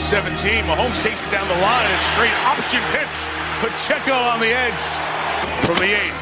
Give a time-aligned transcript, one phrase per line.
[0.00, 0.64] 17.
[0.64, 3.16] Mahomes takes it down the line and straight option pitch.
[3.58, 4.86] Pacheco on the edge
[5.66, 6.16] from the eight.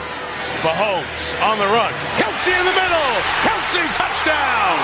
[0.65, 1.93] Mahomes on the run.
[2.17, 3.13] Kelce in the middle.
[3.45, 4.77] Kelce touchdown.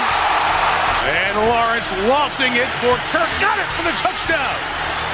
[1.09, 3.31] And Lawrence lofting it for Kirk.
[3.41, 4.55] Got it for the touchdown.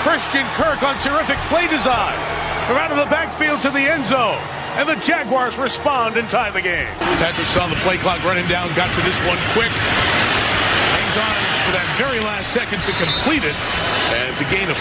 [0.03, 2.19] Christian Kirk on terrific play design.
[2.67, 4.43] From out of the backfield to the end zone.
[4.77, 6.93] And the Jaguars respond and tie the game.
[7.19, 9.73] Patrick saw the play clock running down, got to this one quick.
[9.73, 11.48] Hangs on
[11.99, 13.59] very last second to complete it.
[14.15, 14.79] And it's a gain of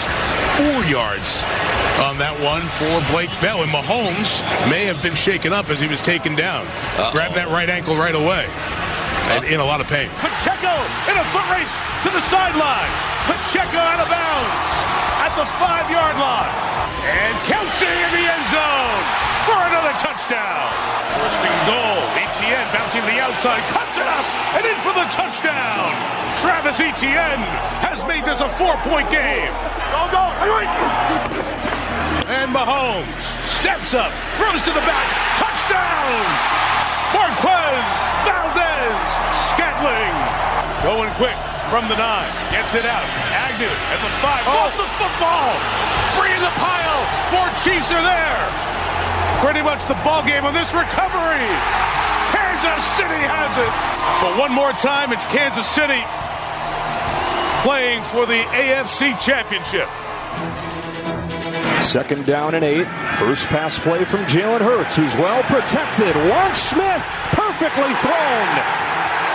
[0.54, 1.42] four yards
[1.98, 3.66] on that one for Blake Bell.
[3.66, 4.38] And Mahomes
[4.70, 6.62] may have been shaken up as he was taken down.
[6.94, 7.10] Uh-oh.
[7.10, 8.46] Grabbed that right ankle right away.
[9.34, 10.06] And in a lot of pain.
[10.22, 10.70] Pacheco
[11.10, 11.74] in a foot race
[12.06, 12.92] to the sideline.
[13.26, 14.70] Pacheco out of bounds
[15.18, 16.54] at the five-yard line.
[17.02, 20.68] And Kelce in the end zone for another touchdown.
[21.16, 22.00] First and goal.
[22.20, 24.26] Etienne bouncing the outside, cuts it up,
[24.60, 25.88] and in for the touchdown.
[26.44, 27.40] Travis Etienne
[27.80, 29.52] has made this a four-point game.
[29.88, 30.24] Go, go,
[32.28, 35.08] And Mahomes steps up, throws to the back,
[35.40, 36.12] touchdown.
[37.16, 37.88] Marquez
[38.28, 39.08] Valdes
[39.48, 40.12] Scantling
[40.84, 41.36] going quick
[41.72, 42.28] from the nine.
[42.52, 43.04] Gets it out.
[43.32, 44.44] Agnew at the five.
[44.44, 44.68] Oh.
[44.68, 45.52] Lost the football.
[46.16, 47.00] Free in the pile.
[47.32, 48.68] Four Chiefs are there.
[49.40, 51.46] Pretty much the ball game on this recovery.
[52.34, 53.72] Kansas City has it.
[54.20, 56.02] But one more time, it's Kansas City
[57.62, 59.88] playing for the AFC Championship.
[61.82, 62.86] Second down and eight.
[63.18, 66.14] First pass play from Jalen Hurts, who's well protected.
[66.28, 67.02] Lawrence Smith,
[67.32, 68.50] perfectly thrown.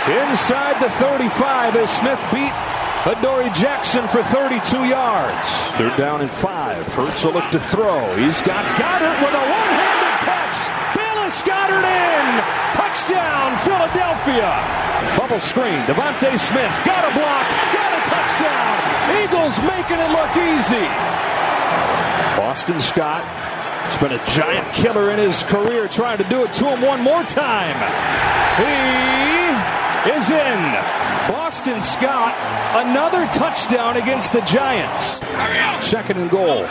[0.04, 2.52] Inside the 35 as Smith beat
[3.06, 5.48] Adoree Jackson for 32 yards.
[5.76, 6.86] Third down and five.
[6.88, 8.14] Hurts will look to throw.
[8.16, 9.93] He's got Goedert with a one-handed catch.
[11.42, 12.26] Goedert in.
[12.76, 14.50] Touchdown, Philadelphia.
[15.16, 15.78] Bubble screen.
[15.86, 17.46] DeVonta Smith got a block.
[17.74, 18.74] Got a touchdown.
[19.22, 20.86] Eagles making it look easy.
[22.36, 26.64] Boston Scott has been a giant killer in his career, trying to do it to
[26.68, 27.76] him one more time.
[28.58, 30.62] He is in.
[31.28, 32.34] Boston Scott,
[32.84, 35.20] another touchdown against the Giants.
[35.84, 36.66] Second and goal.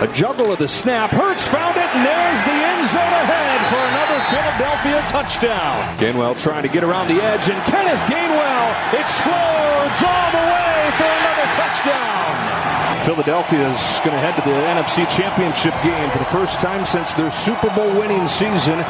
[0.00, 1.10] A juggle of the snap.
[1.10, 5.98] Hurts found it, and there's the end zone ahead for another Philadelphia touchdown.
[5.98, 11.06] Gainwell trying to get around the edge, and Kenneth Gainwell explodes all the way for
[11.06, 13.04] another touchdown.
[13.06, 17.14] Philadelphia is going to head to the NFC Championship game for the first time since
[17.14, 18.82] their Super Bowl winning season.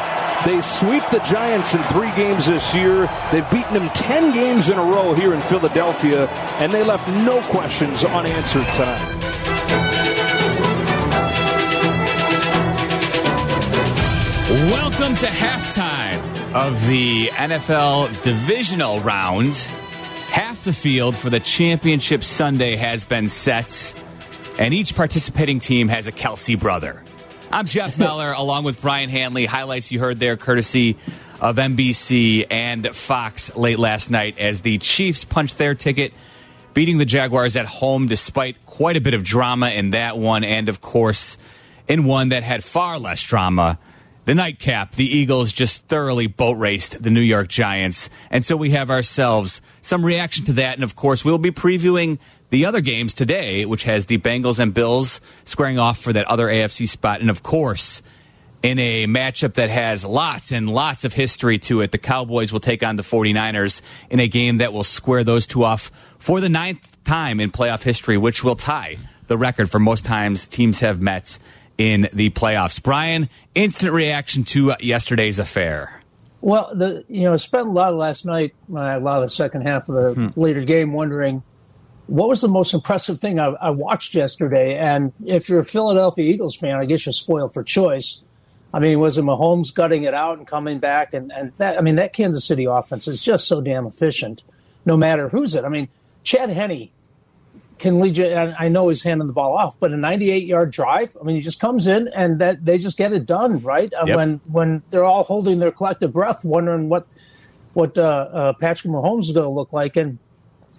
[0.43, 3.07] They sweep the Giants in three games this year.
[3.31, 6.27] They've beaten them 10 games in a row here in Philadelphia,
[6.59, 9.44] and they left no questions unanswered tonight.
[14.55, 16.21] Welcome to halftime
[16.53, 19.53] of the NFL divisional round.
[20.29, 23.93] Half the field for the championship Sunday has been set,
[24.57, 27.03] and each participating team has a Kelce brother.
[27.51, 29.45] I'm Jeff Meller, along with Brian Hanley.
[29.45, 30.95] Highlights you heard there, courtesy
[31.41, 36.13] of NBC and Fox late last night as the Chiefs punched their ticket,
[36.73, 40.69] beating the Jaguars at home despite quite a bit of drama in that one, and
[40.69, 41.37] of course,
[41.89, 43.77] in one that had far less drama.
[44.25, 48.09] The nightcap, the Eagles just thoroughly boat raced the New York Giants.
[48.31, 50.73] And so we have ourselves some reaction to that.
[50.73, 52.17] And of course, we'll be previewing
[52.49, 56.47] the other games today, which has the Bengals and Bills squaring off for that other
[56.47, 57.21] AFC spot.
[57.21, 58.01] And of course,
[58.63, 62.59] in a matchup that has lots and lots of history to it, the Cowboys will
[62.59, 66.49] take on the 49ers in a game that will square those two off for the
[66.49, 68.97] ninth time in playoff history, which will tie
[69.27, 71.37] the record for most times teams have met
[71.77, 72.81] in the playoffs.
[72.81, 76.01] Brian, instant reaction to yesterday's affair.
[76.41, 79.29] Well, the you know, spent a lot of last night, uh, a lot of the
[79.29, 80.39] second half of the hmm.
[80.39, 81.43] later game, wondering
[82.07, 84.77] what was the most impressive thing I, I, watched yesterday?
[84.77, 88.21] And if you're a Philadelphia Eagles fan, I guess you're spoiled for choice.
[88.73, 91.13] I mean, was it Mahomes gutting it out and coming back?
[91.13, 94.43] And, and that, I mean, that Kansas City offense is just so damn efficient,
[94.85, 95.63] no matter who's it.
[95.63, 95.87] I mean,
[96.23, 96.89] Chad Henne
[97.77, 100.71] can lead you, and I know he's handing the ball off, but a 98 yard
[100.71, 103.91] drive, I mean, he just comes in and that they just get it done, right?
[103.91, 104.15] Yep.
[104.15, 107.07] When, when they're all holding their collective breath, wondering what,
[107.73, 109.97] what uh, uh, Patrick Mahomes is going to look like.
[109.97, 110.17] And,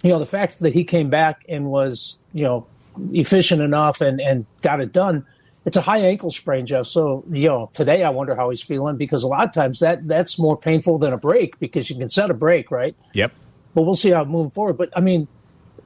[0.03, 2.67] you know, the fact that he came back and was, you know,
[3.13, 5.27] efficient enough and, and got it done.
[5.67, 6.87] It's a high ankle sprain, Jeff.
[6.87, 10.07] So, you know, today I wonder how he's feeling because a lot of times that
[10.07, 12.95] that's more painful than a break because you can set a break, right?
[13.15, 13.33] Yep.
[13.75, 14.79] But we'll see how it moving forward.
[14.79, 15.27] But I mean,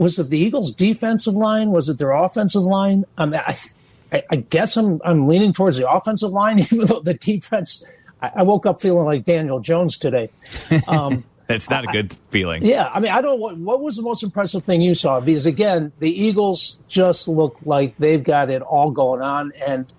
[0.00, 1.72] was it the Eagles' defensive line?
[1.72, 3.04] Was it their offensive line?
[3.18, 3.54] I
[4.10, 7.86] I, I guess I'm I'm leaning towards the offensive line, even though the defense.
[8.22, 10.30] I, I woke up feeling like Daniel Jones today.
[10.88, 12.64] Um, That's not a good feeling.
[12.64, 13.40] Yeah, I mean, I don't.
[13.40, 15.20] What, what was the most impressive thing you saw?
[15.20, 19.92] Because again, the Eagles just look like they've got it all going on, and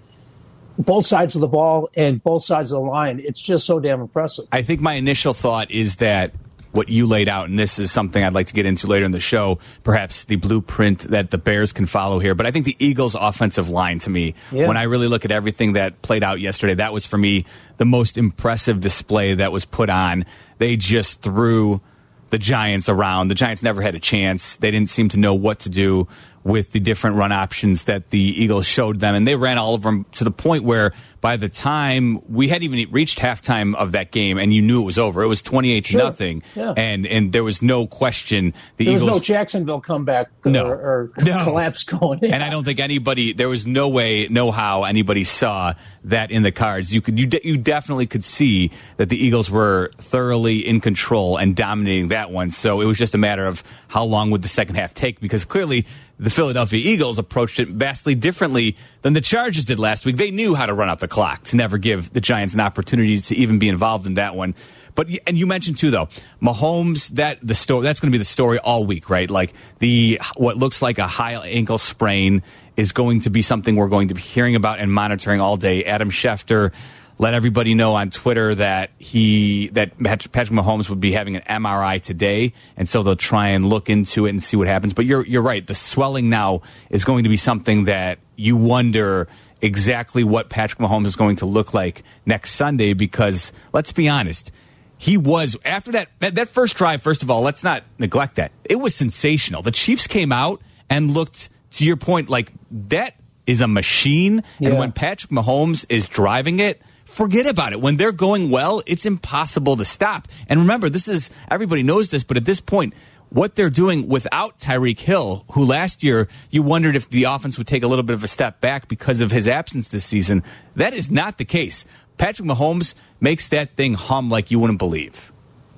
[0.79, 3.19] both sides of the ball and both sides of the line.
[3.23, 4.47] It's just so damn impressive.
[4.51, 6.33] I think my initial thought is that
[6.71, 9.11] what you laid out, and this is something I'd like to get into later in
[9.11, 12.35] the show, perhaps the blueprint that the Bears can follow here.
[12.35, 14.67] But I think the Eagles' offensive line, to me, yeah.
[14.67, 17.45] when I really look at everything that played out yesterday, that was for me
[17.77, 20.25] the most impressive display that was put on.
[20.57, 21.81] They just threw
[22.29, 23.27] the Giants around.
[23.27, 24.55] The Giants never had a chance.
[24.57, 26.07] They didn't seem to know what to do
[26.43, 29.83] with the different run options that the Eagles showed them, and they ran all of
[29.83, 30.91] them to the point where
[31.21, 34.85] by the time we had even reached halftime of that game, and you knew it
[34.85, 36.73] was over, it was twenty eight to nothing, yeah.
[36.75, 38.53] and and there was no question.
[38.77, 41.43] The there Eagles, was no Jacksonville comeback no, or, or no.
[41.43, 42.19] collapse going.
[42.19, 42.33] In.
[42.33, 45.73] And I don't think anybody, there was no way, no how anybody saw
[46.05, 46.93] that in the cards.
[46.93, 51.37] You could you de- you definitely could see that the Eagles were thoroughly in control
[51.37, 52.49] and dominating that one.
[52.49, 55.45] So it was just a matter of how long would the second half take because
[55.45, 55.85] clearly
[56.21, 60.17] the Philadelphia Eagles approached it vastly differently than the Chargers did last week.
[60.17, 63.19] They knew how to run out the clock to never give the Giants an opportunity
[63.19, 64.55] to even be involved in that one.
[64.95, 66.09] But and you mentioned too though,
[66.41, 69.29] Mahomes that the story that's going to be the story all week, right?
[69.29, 72.43] Like the what looks like a high ankle sprain
[72.77, 75.85] is going to be something we're going to be hearing about and monitoring all day.
[75.85, 76.73] Adam Schefter
[77.21, 82.01] let everybody know on Twitter that he that Patrick Mahomes would be having an MRI
[82.01, 84.93] today, and so they'll try and look into it and see what happens.
[84.93, 85.65] But you're you're right.
[85.65, 89.27] The swelling now is going to be something that you wonder
[89.61, 92.93] exactly what Patrick Mahomes is going to look like next Sunday.
[92.93, 94.51] Because let's be honest,
[94.97, 97.01] he was after that, that first drive.
[97.01, 99.61] First of all, let's not neglect that it was sensational.
[99.61, 102.51] The Chiefs came out and looked to your point like
[102.89, 103.15] that
[103.47, 104.69] is a machine, yeah.
[104.69, 107.81] and when Patrick Mahomes is driving it forget about it.
[107.81, 110.27] When they're going well, it's impossible to stop.
[110.47, 112.93] And remember, this is everybody knows this, but at this point,
[113.31, 117.67] what they're doing without Tyreek Hill, who last year you wondered if the offense would
[117.67, 120.43] take a little bit of a step back because of his absence this season,
[120.75, 121.85] that is not the case.
[122.17, 125.31] Patrick Mahomes makes that thing hum like you wouldn't believe.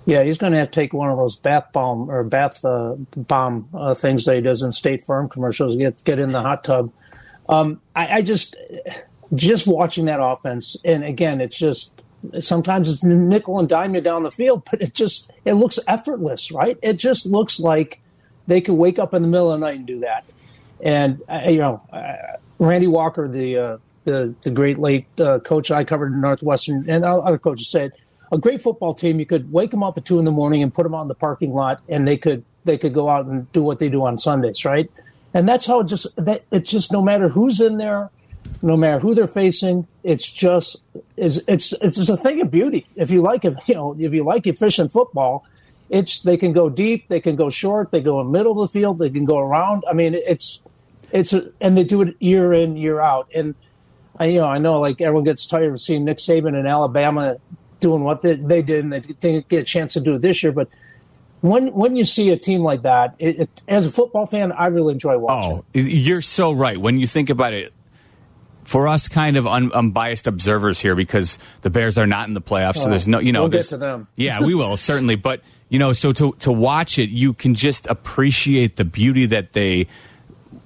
[0.05, 2.95] Yeah, he's going to have to take one of those bath bomb or bath uh,
[3.15, 5.77] bomb uh, things that he does in State Farm commercials.
[5.77, 6.91] Get get in the hot tub.
[7.47, 8.57] Um, I, I just
[9.33, 11.92] just watching that offense, and again, it's just
[12.39, 16.51] sometimes it's nickel and dime you down the field, but it just it looks effortless,
[16.51, 16.77] right?
[16.81, 18.01] It just looks like
[18.47, 20.25] they could wake up in the middle of the night and do that.
[20.81, 25.71] And uh, you know, uh, Randy Walker, the uh, the the great late uh, coach
[25.71, 27.93] I covered in Northwestern, and other coaches said
[28.31, 30.73] a great football team you could wake them up at two in the morning and
[30.73, 33.61] put them in the parking lot, and they could they could go out and do
[33.61, 34.89] what they do on Sundays, right?
[35.33, 38.09] And that's how it just that it's just no matter who's in there
[38.61, 39.87] no matter who they're facing.
[40.03, 40.77] It's just
[41.17, 42.87] is it's it's just a thing of beauty.
[42.95, 45.45] If you like it, you know, if you like efficient football,
[45.89, 48.71] it's they can go deep, they can go short, they go in the middle of
[48.71, 49.83] the field, they can go around.
[49.89, 50.61] I mean, it's
[51.11, 53.29] it's and they do it year in year out.
[53.33, 53.55] And
[54.17, 57.37] I you know I know like everyone gets tired of seeing Nick Saban in Alabama
[57.79, 60.41] doing what they, they did, and they didn't get a chance to do it this
[60.41, 60.69] year, but
[61.43, 64.67] when when you see a team like that, it, it, as a football fan, I
[64.67, 65.57] really enjoy watching.
[65.57, 66.77] Oh, you're so right.
[66.77, 67.73] When you think about it,
[68.63, 72.41] for us kind of un- unbiased observers here because the Bears are not in the
[72.41, 74.07] playoffs, so oh, there's no, you know, we'll get to them.
[74.15, 77.87] yeah, we will certainly, but you know, so to to watch it, you can just
[77.87, 79.87] appreciate the beauty that they,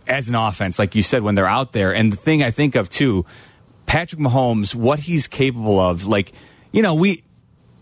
[0.08, 1.94] as an offense, like you said, when they're out there.
[1.94, 3.26] And the thing I think of too,
[3.86, 6.34] Patrick Mahomes, what he's capable of, like
[6.72, 7.24] you know, we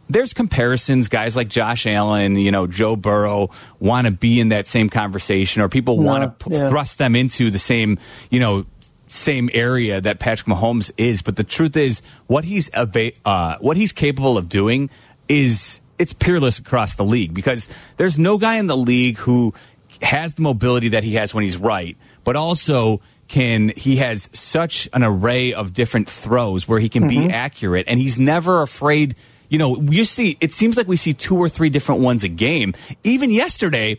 [0.09, 1.09] there's comparisons.
[1.09, 3.49] Guys like Josh Allen, you know, Joe Burrow
[3.79, 6.69] want to be in that same conversation, or people want to p- yeah.
[6.69, 7.97] thrust them into the same,
[8.29, 8.65] you know,
[9.07, 11.21] same area that Patrick Mahomes is.
[11.21, 14.89] But the truth is, what he's uh, what he's capable of doing
[15.27, 19.53] is it's peerless across the league because there's no guy in the league who
[20.01, 24.87] has the mobility that he has when he's right, but also can he has such
[24.93, 27.27] an array of different throws where he can mm-hmm.
[27.27, 29.15] be accurate and he's never afraid
[29.49, 32.27] you know you see it seems like we see two or three different ones a
[32.27, 33.97] game even yesterday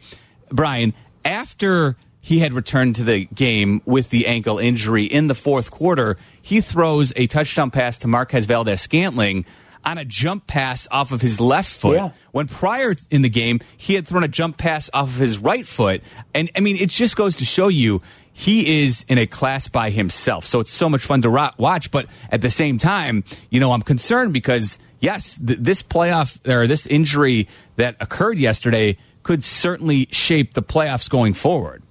[0.50, 0.94] brian
[1.24, 6.16] after he had returned to the game with the ankle injury in the fourth quarter.
[6.42, 9.46] He throws a touchdown pass to Marquez Valdes Scantling
[9.84, 11.94] on a jump pass off of his left foot.
[11.94, 12.10] Yeah.
[12.32, 15.64] When prior in the game, he had thrown a jump pass off of his right
[15.64, 16.02] foot.
[16.34, 18.02] And I mean, it just goes to show you
[18.32, 20.46] he is in a class by himself.
[20.46, 21.92] So it's so much fun to ro- watch.
[21.92, 26.66] But at the same time, you know, I'm concerned because, yes, th- this playoff or
[26.66, 31.84] this injury that occurred yesterday could certainly shape the playoffs going forward.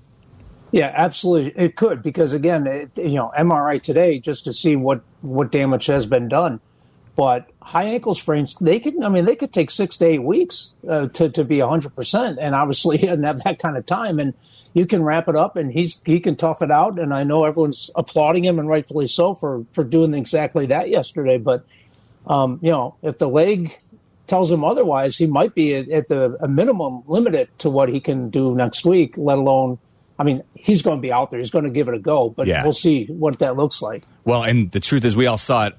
[0.71, 5.03] Yeah, absolutely, it could because again, it, you know, MRI today just to see what
[5.21, 6.61] what damage has been done.
[7.15, 10.73] But high ankle sprains, they can, I mean, they could take six to eight weeks
[10.87, 12.37] uh, to, to be 100%.
[12.39, 14.19] And obviously, he doesn't have that kind of time.
[14.19, 14.33] And
[14.73, 16.99] you can wrap it up and he's he can tough it out.
[16.99, 21.37] And I know everyone's applauding him and rightfully so for, for doing exactly that yesterday.
[21.37, 21.65] But,
[22.27, 23.79] um, you know, if the leg
[24.27, 28.01] tells him otherwise, he might be at, at the a minimum limited to what he
[28.01, 29.79] can do next week, let alone
[30.17, 31.39] I mean, he's going to be out there.
[31.39, 32.63] He's going to give it a go, but yeah.
[32.63, 34.03] we'll see what that looks like.
[34.23, 35.75] Well, and the truth is, we all saw it.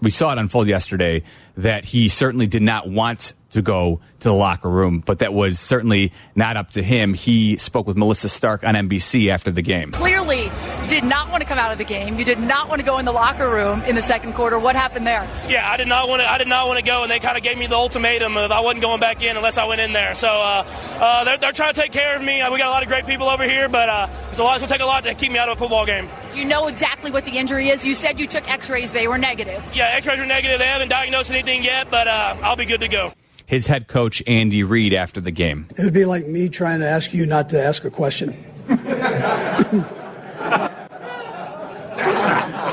[0.00, 1.22] We saw it unfold yesterday
[1.56, 5.58] that he certainly did not want to go to the locker room, but that was
[5.58, 7.14] certainly not up to him.
[7.14, 9.92] He spoke with Melissa Stark on NBC after the game.
[9.92, 10.50] Clearly,
[10.86, 12.18] did not want to come out of the game.
[12.18, 14.58] You did not want to go in the locker room in the second quarter.
[14.58, 15.28] What happened there?
[15.48, 16.30] Yeah, I did not want to.
[16.30, 18.50] I did not want to go, and they kind of gave me the ultimatum of
[18.50, 20.14] I wasn't going back in unless I went in there.
[20.14, 20.66] So uh,
[21.00, 22.40] uh, they're, they're, trying to take care of me.
[22.40, 24.54] Uh, we got a lot of great people over here, but uh, it's a lot.
[24.54, 26.08] It's going to take a lot to keep me out of a football game.
[26.32, 27.86] Do you know exactly what the injury is?
[27.86, 28.92] You said you took X-rays.
[28.92, 29.64] They were negative.
[29.74, 30.58] Yeah, X-rays were negative.
[30.58, 33.12] They haven't diagnosed anything yet, but uh, I'll be good to go
[33.46, 35.68] his head coach Andy Reid after the game.
[35.76, 38.36] It would be like me trying to ask you not to ask a question.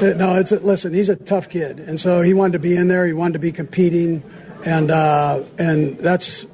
[0.02, 0.94] no, it's a, listen.
[0.94, 3.06] He's a tough kid, and so he wanted to be in there.
[3.06, 4.24] He wanted to be competing,
[4.66, 6.46] and uh, and that's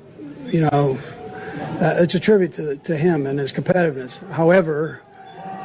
[0.45, 0.97] you know
[1.81, 4.27] uh, it's a tribute to to him and his competitiveness.
[4.31, 5.01] However,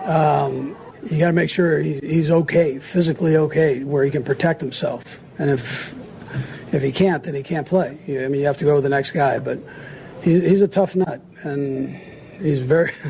[0.04, 0.76] um,
[1.10, 5.20] you got to make sure he, he's okay, physically okay, where he can protect himself.
[5.38, 5.94] And if
[6.72, 7.98] if he can't, then he can't play.
[8.08, 9.38] I mean, you have to go with the next guy.
[9.38, 9.60] But
[10.22, 11.90] he's, he's a tough nut, and
[12.40, 12.92] he's very.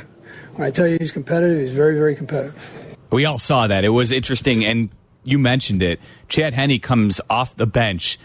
[0.54, 2.54] When I tell you he's competitive, he's very, very competitive.
[3.14, 3.84] We all saw that.
[3.84, 4.88] It was interesting, and
[5.22, 6.00] you mentioned it.
[6.28, 8.18] Chad Henne comes off the bench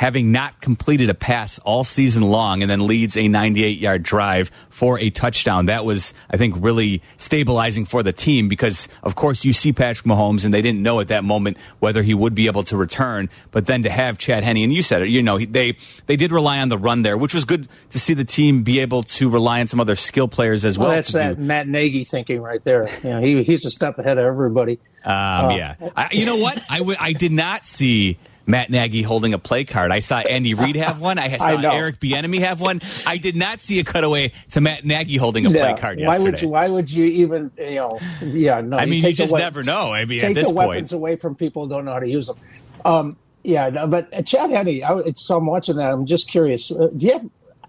[0.00, 4.50] having not completed a pass all season long and then leads a 98 yard drive
[4.70, 5.66] for a touchdown.
[5.66, 10.06] That was, I think, really stabilizing for the team because, of course, you see Patrick
[10.06, 13.28] Mahomes and they didn't know at that moment whether he would be able to return.
[13.50, 15.76] But then to have Chad Henne, and you said it, you know, they,
[16.06, 18.78] they did rely on the run there, which was good to see the team be
[18.78, 20.88] able to rely on some other skill players as well.
[20.88, 21.42] well that's that do.
[21.42, 22.88] Matt Nagy thinking right there.
[23.04, 24.78] You know, he, he's a step ahead of everybody.
[25.04, 25.74] Um, uh, yeah.
[25.94, 26.58] I, you know what?
[26.70, 28.16] I, w- I did not see
[28.50, 29.92] Matt Nagy holding a play card.
[29.92, 31.18] I saw Andy Reid have one.
[31.18, 32.80] I saw I Eric Bieniemy have one.
[33.06, 36.06] I did not see a cutaway to Matt Nagy holding a play card yesterday.
[36.06, 36.48] Why would you?
[36.48, 37.50] Why would you even?
[37.58, 38.76] You know, yeah, no.
[38.76, 39.92] I mean, you, you just never know.
[39.92, 40.68] I mean, take at this the point.
[40.68, 42.36] weapons away from people who don't know how to use them.
[42.84, 45.92] Um, yeah, no, but Chad Henne, I, it's, so I'm watching that.
[45.92, 46.70] I'm just curious.
[46.70, 47.26] Uh, do you have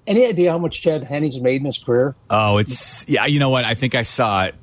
[0.07, 2.15] any idea how much Chad Henne's made in his career?
[2.29, 3.25] Oh, it's yeah.
[3.25, 3.65] You know what?
[3.65, 4.55] I think I saw it.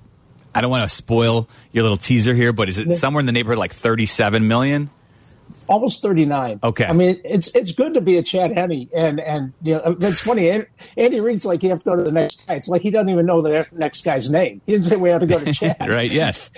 [0.54, 3.32] I don't want to spoil your little teaser here, but is it somewhere in the
[3.32, 4.90] neighborhood like 37 million?
[5.68, 6.60] Almost 39.
[6.62, 6.84] Okay.
[6.84, 8.88] I mean, it's it's good to be a Chad Henne.
[8.94, 10.64] And, and you know, it's funny.
[10.96, 12.54] Andy Reid's like, you have to go to the next guy.
[12.54, 14.60] It's like he doesn't even know the next guy's name.
[14.66, 15.76] He didn't say we have to go to Chad.
[15.88, 16.50] right, yes.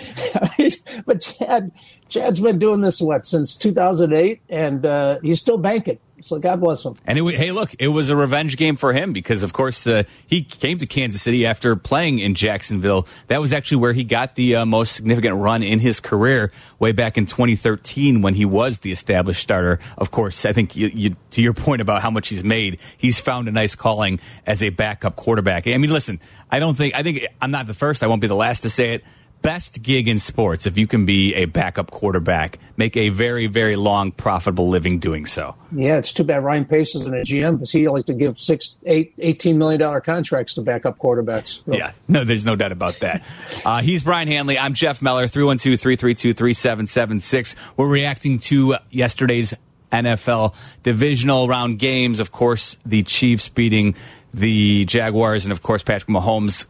[1.07, 1.73] but Chad,
[2.09, 4.41] Chad's been doing this, what, since 2008?
[4.49, 5.99] And uh, he's still banking.
[6.23, 6.97] So God bless him.
[7.07, 10.05] And it, hey, look, it was a revenge game for him because, of course, uh,
[10.27, 13.07] he came to Kansas City after playing in Jacksonville.
[13.29, 16.93] That was actually where he got the uh, most significant run in his career, way
[16.93, 19.79] back in 2013 when he was the established starter.
[19.97, 23.21] Of course, I think you, you, to your point about how much he's made, he's
[23.21, 25.67] found a nice calling as a backup quarterback.
[25.67, 28.03] I mean, listen, I don't think I think I'm not the first.
[28.03, 29.05] I won't be the last to say it
[29.43, 33.77] best gig in sports if you can be a backup quarterback, make a very, very
[33.77, 35.55] long, profitable living doing so.
[35.73, 38.77] Yeah, it's too bad Ryan Pace isn't a GM because he likes to give six,
[38.85, 41.65] eight, eighteen million dollar contracts to backup quarterbacks.
[41.65, 41.75] So.
[41.75, 43.23] Yeah, no, there's no doubt about that.
[43.65, 44.59] uh, he's Brian Hanley.
[44.59, 45.27] I'm Jeff Meller.
[45.27, 47.55] 312-332-3776.
[47.77, 49.55] We're reacting to yesterday's
[49.93, 52.21] NFL divisional round games.
[52.21, 53.95] Of course, the Chiefs beating
[54.33, 56.67] the Jaguars, and of course, Patrick Mahomes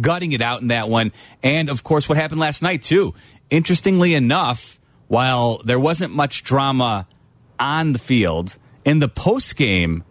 [0.00, 1.12] gutting it out in that one.
[1.42, 3.14] And of course, what happened last night, too.
[3.50, 7.06] Interestingly enough, while there wasn't much drama
[7.58, 10.04] on the field, in the post game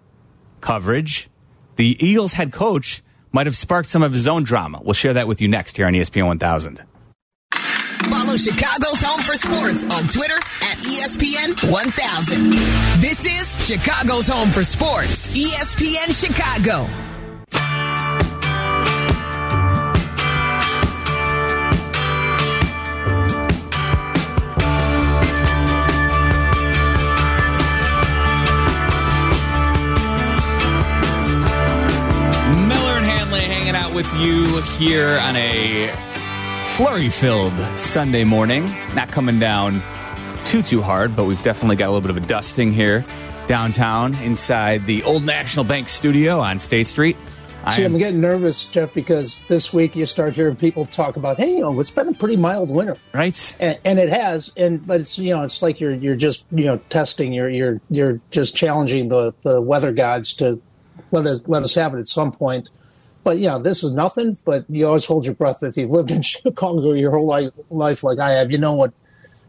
[0.61, 1.29] coverage,
[1.75, 4.79] the Eagles head coach might have sparked some of his own drama.
[4.83, 6.83] We'll share that with you next here on ESPN 1000.
[8.09, 12.51] Follow Chicago's Home for Sports on Twitter at ESPN 1000.
[13.01, 17.12] This is Chicago's Home for Sports, ESPN Chicago.
[34.03, 35.88] With you here on a
[36.75, 38.65] flurry filled Sunday morning.
[38.95, 39.81] Not coming down
[40.45, 43.05] too, too hard, but we've definitely got a little bit of a dusting here
[43.48, 47.15] downtown inside the Old National Bank studio on State Street.
[47.72, 51.51] See, I'm getting nervous, Jeff, because this week you start hearing people talk about, hey,
[51.51, 53.55] you know, it's been a pretty mild winter, right?
[53.57, 56.65] And, and it has, and but it's you know, it's like you're you're just you
[56.65, 60.62] know testing, you're you're you're just challenging the the weather gods to
[61.12, 62.69] let us let us have it at some point.
[63.23, 64.37] But yeah, this is nothing.
[64.45, 68.03] But you always hold your breath if you've lived in Chicago your whole life, life
[68.03, 68.51] like I have.
[68.51, 68.93] You know what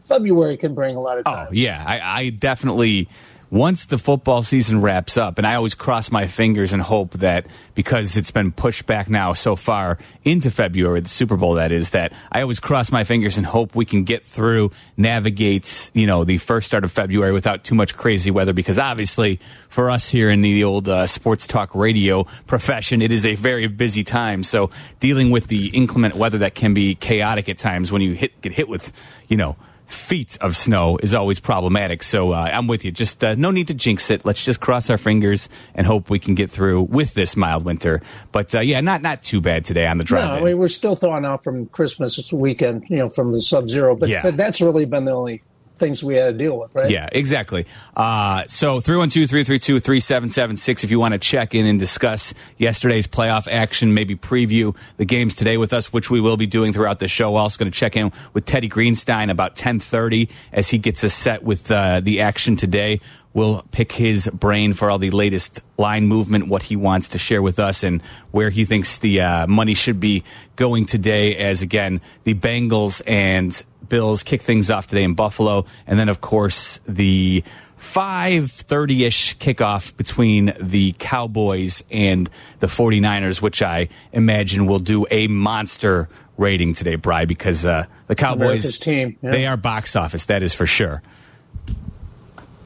[0.05, 1.49] February can bring a lot of oh, times.
[1.51, 3.09] Oh yeah, I, I definitely
[3.49, 7.45] once the football season wraps up, and I always cross my fingers and hope that
[7.73, 11.91] because it's been pushed back now so far into February, the Super Bowl that is,
[11.91, 16.23] that I always cross my fingers and hope we can get through, navigate, you know,
[16.23, 18.53] the first start of February without too much crazy weather.
[18.53, 23.25] Because obviously, for us here in the old uh, sports talk radio profession, it is
[23.25, 24.43] a very busy time.
[24.43, 28.41] So dealing with the inclement weather that can be chaotic at times when you hit
[28.41, 28.91] get hit with,
[29.27, 29.55] you know
[29.87, 32.03] feet of snow is always problematic.
[32.03, 32.91] So uh, I'm with you.
[32.91, 34.25] Just uh, no need to jinx it.
[34.25, 38.01] Let's just cross our fingers and hope we can get through with this mild winter.
[38.31, 40.29] But uh, yeah, not not too bad today on the drive.
[40.31, 43.69] No, I mean, we're still thawing out from Christmas weekend, you know, from the sub
[43.69, 43.95] zero.
[43.95, 44.21] But, Yeah.
[44.23, 45.41] but that's really been the only
[45.75, 46.89] things we had to deal with, right?
[46.89, 47.65] Yeah, exactly.
[47.95, 53.47] Uh, so 312 332 3776 if you want to check in and discuss yesterday's playoff
[53.47, 57.07] action, maybe preview the games today with us, which we will be doing throughout the
[57.07, 57.35] show.
[57.35, 61.43] Also going to check in with Teddy Greenstein about 1030 as he gets us set
[61.43, 62.99] with uh, the action today.
[63.35, 67.41] We'll pick his brain for all the latest line movement, what he wants to share
[67.41, 68.01] with us, and
[68.31, 70.23] where he thinks the uh, money should be
[70.55, 71.35] going today.
[71.35, 76.21] As again, the Bengals and Bills kick things off today in Buffalo, and then of
[76.21, 77.43] course the
[77.79, 86.09] 5:30ish kickoff between the Cowboys and the 49ers, which I imagine will do a monster
[86.37, 89.31] rating today, Bry, because uh, the Cowboys team, yeah.
[89.31, 91.01] they are box office, that is for sure.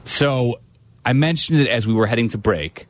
[0.04, 0.60] So
[1.04, 2.86] I mentioned it as we were heading to break.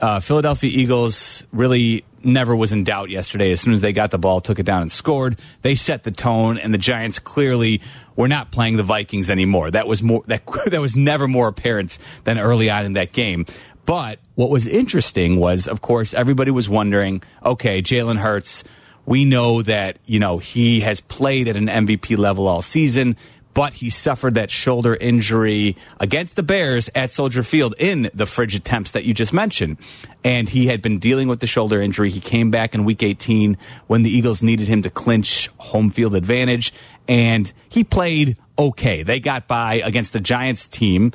[0.00, 3.52] Uh, Philadelphia Eagles really never was in doubt yesterday.
[3.52, 5.38] As soon as they got the ball, took it down and scored.
[5.62, 7.80] They set the tone, and the Giants clearly
[8.16, 9.70] were not playing the Vikings anymore.
[9.70, 13.46] That was more that that was never more apparent than early on in that game.
[13.86, 18.64] But what was interesting was, of course, everybody was wondering, okay, Jalen Hurts.
[19.06, 23.18] We know that you know he has played at an MVP level all season
[23.54, 28.64] but he suffered that shoulder injury against the Bears at Soldier Field in the frigid
[28.64, 29.78] temps that you just mentioned.
[30.24, 32.10] And he had been dealing with the shoulder injury.
[32.10, 36.14] He came back in week 18 when the Eagles needed him to clinch home field
[36.14, 36.72] advantage.
[37.06, 39.02] And he played okay.
[39.04, 41.12] They got by against the Giants team,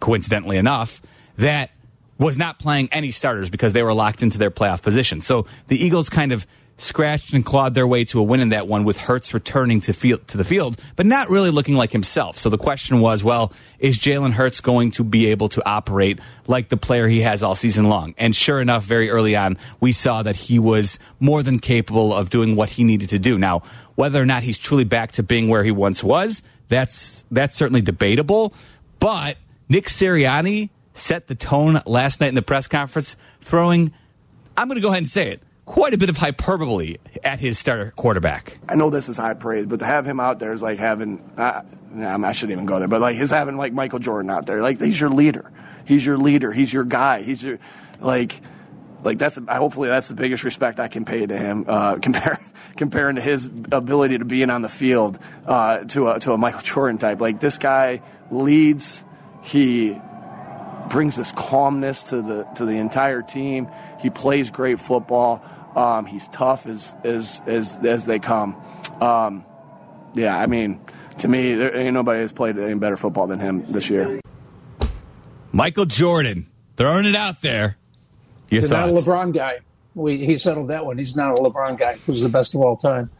[0.00, 1.00] coincidentally enough,
[1.36, 1.70] that
[2.18, 5.20] was not playing any starters because they were locked into their playoff position.
[5.22, 6.46] So the Eagles kind of
[6.80, 9.92] scratched and clawed their way to a win in that one with Hurts returning to
[9.92, 12.38] field to the field, but not really looking like himself.
[12.38, 16.68] So the question was, well, is Jalen Hurts going to be able to operate like
[16.68, 18.14] the player he has all season long?
[18.18, 22.30] And sure enough, very early on, we saw that he was more than capable of
[22.30, 23.38] doing what he needed to do.
[23.38, 23.62] Now,
[23.94, 27.82] whether or not he's truly back to being where he once was, that's that's certainly
[27.82, 28.54] debatable.
[28.98, 29.36] But
[29.68, 33.92] Nick Sirianni set the tone last night in the press conference, throwing,
[34.56, 37.56] I'm going to go ahead and say it, quite a bit of hyperbole at his
[37.56, 38.58] starter quarterback.
[38.68, 41.22] I know this is high praise, but to have him out there is like having,
[41.36, 44.46] uh, nah, I shouldn't even go there, but like his having like Michael Jordan out
[44.46, 44.62] there.
[44.62, 45.52] Like he's your leader.
[45.84, 46.50] He's your leader.
[46.50, 47.22] He's your guy.
[47.22, 47.60] He's your,
[48.00, 48.40] like,
[49.04, 51.64] like that's hopefully that's the biggest respect I can pay to him.
[51.68, 52.40] Uh, compare,
[52.76, 56.62] comparing to his ability to being on the field uh, to a to a Michael
[56.62, 57.20] Jordan type.
[57.20, 58.02] Like this guy
[58.32, 59.04] leads.
[59.42, 59.96] He
[60.88, 63.68] brings this calmness to the to the entire team.
[64.00, 65.44] He plays great football.
[65.76, 68.56] Um, he's tough as as as as they come.
[69.00, 69.44] Um,
[70.14, 70.80] yeah, I mean,
[71.20, 74.20] to me, there ain't nobody has played any better football than him this year.
[75.52, 77.76] Michael Jordan throwing it out there.
[78.48, 78.92] Your He's not a?
[78.92, 79.60] LeBron guy.
[79.94, 80.98] We, he settled that one.
[80.98, 81.98] He's not a LeBron guy.
[82.06, 83.10] Who's the best of all time?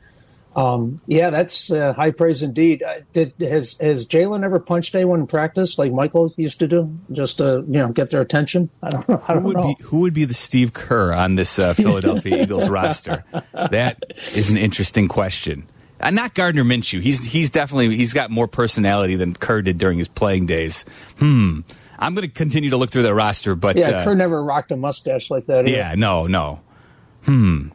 [0.56, 2.82] Um, yeah, that's uh, high praise indeed.
[2.82, 6.98] Uh, did has has Jalen ever punched anyone in practice like Michael used to do,
[7.12, 8.68] just to you know get their attention?
[8.82, 9.22] I don't know.
[9.28, 9.62] I Who don't would know.
[9.62, 13.24] be who would be the Steve Kerr on this uh, Philadelphia Eagles roster?
[13.52, 14.02] That
[14.34, 15.68] is an interesting question.
[16.00, 17.00] Uh, not Gardner Minshew.
[17.00, 20.84] He's he's definitely he's got more personality than Kerr did during his playing days.
[21.18, 21.60] Hmm.
[21.98, 24.72] I'm going to continue to look through the roster, but yeah, uh, Kerr never rocked
[24.72, 25.68] a mustache like that.
[25.68, 25.76] either.
[25.76, 26.60] yeah, no, no.
[27.26, 27.68] Hmm.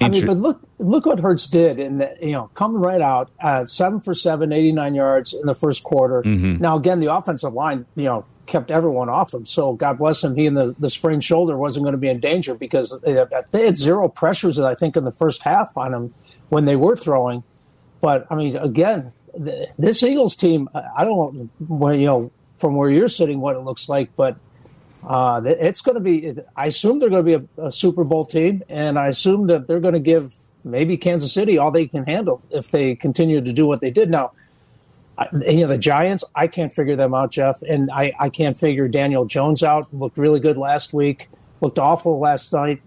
[0.00, 3.30] I mean, but look, look what Hurts did in the, you know, coming right out,
[3.40, 6.22] uh, seven for seven, 89 yards in the first quarter.
[6.22, 6.62] Mm-hmm.
[6.62, 9.46] Now, again, the offensive line, you know, kept everyone off him.
[9.46, 10.36] So God bless him.
[10.36, 13.64] He and the, the sprained shoulder wasn't going to be in danger because they, they
[13.66, 16.14] had zero pressures, I think, in the first half on him
[16.48, 17.44] when they were throwing.
[18.00, 22.32] But I mean, again, th- this Eagles team, I I don't know, well, you know,
[22.58, 24.36] from where you're sitting, what it looks like, but
[25.06, 26.34] Uh, it's going to be.
[26.56, 29.66] I assume they're going to be a, a, Super Bowl team, and I assume that
[29.66, 33.52] they're going to give maybe Kansas City all they can handle if they continue to
[33.52, 34.10] do what they did.
[34.10, 34.32] Now,
[35.16, 36.22] I, you know the Giants.
[36.34, 39.92] I can't figure them out, Jeff, and I, I can't figure Daniel Jones out.
[39.92, 41.28] Looked really good last week.
[41.62, 42.82] Looked awful last night.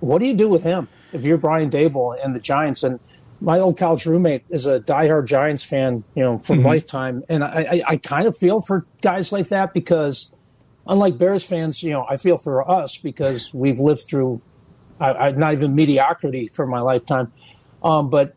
[0.00, 2.82] What do you do with him if you're Brian Daboll and the Giants?
[2.82, 3.00] And
[3.40, 6.66] my old college roommate is a diehard Giants fan, you know, for mm-hmm.
[6.66, 10.30] lifetime, and I, I, I kind of feel for guys like that because
[10.86, 14.42] unlike Bears fans, you know, I feel for us because we've lived through
[15.00, 17.32] I, I, not even mediocrity for my lifetime.
[17.82, 18.34] Um, but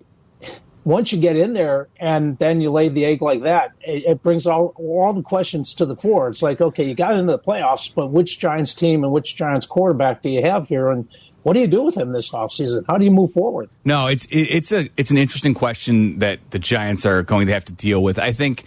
[0.86, 4.24] once you get in there and then you lay the egg like that, it, it,
[4.24, 6.30] brings all all the questions to the fore.
[6.30, 9.66] It's like, okay, you got into the playoffs, but which Giants team and which Giants
[9.66, 10.90] quarterback do you have here?
[10.90, 11.08] And
[11.44, 12.86] what do you do with him this offseason?
[12.88, 13.70] How do you move forward?
[13.84, 17.66] No, it's it's a it's an interesting question that the Giants are going to have
[17.66, 18.18] to deal with.
[18.20, 18.64] I think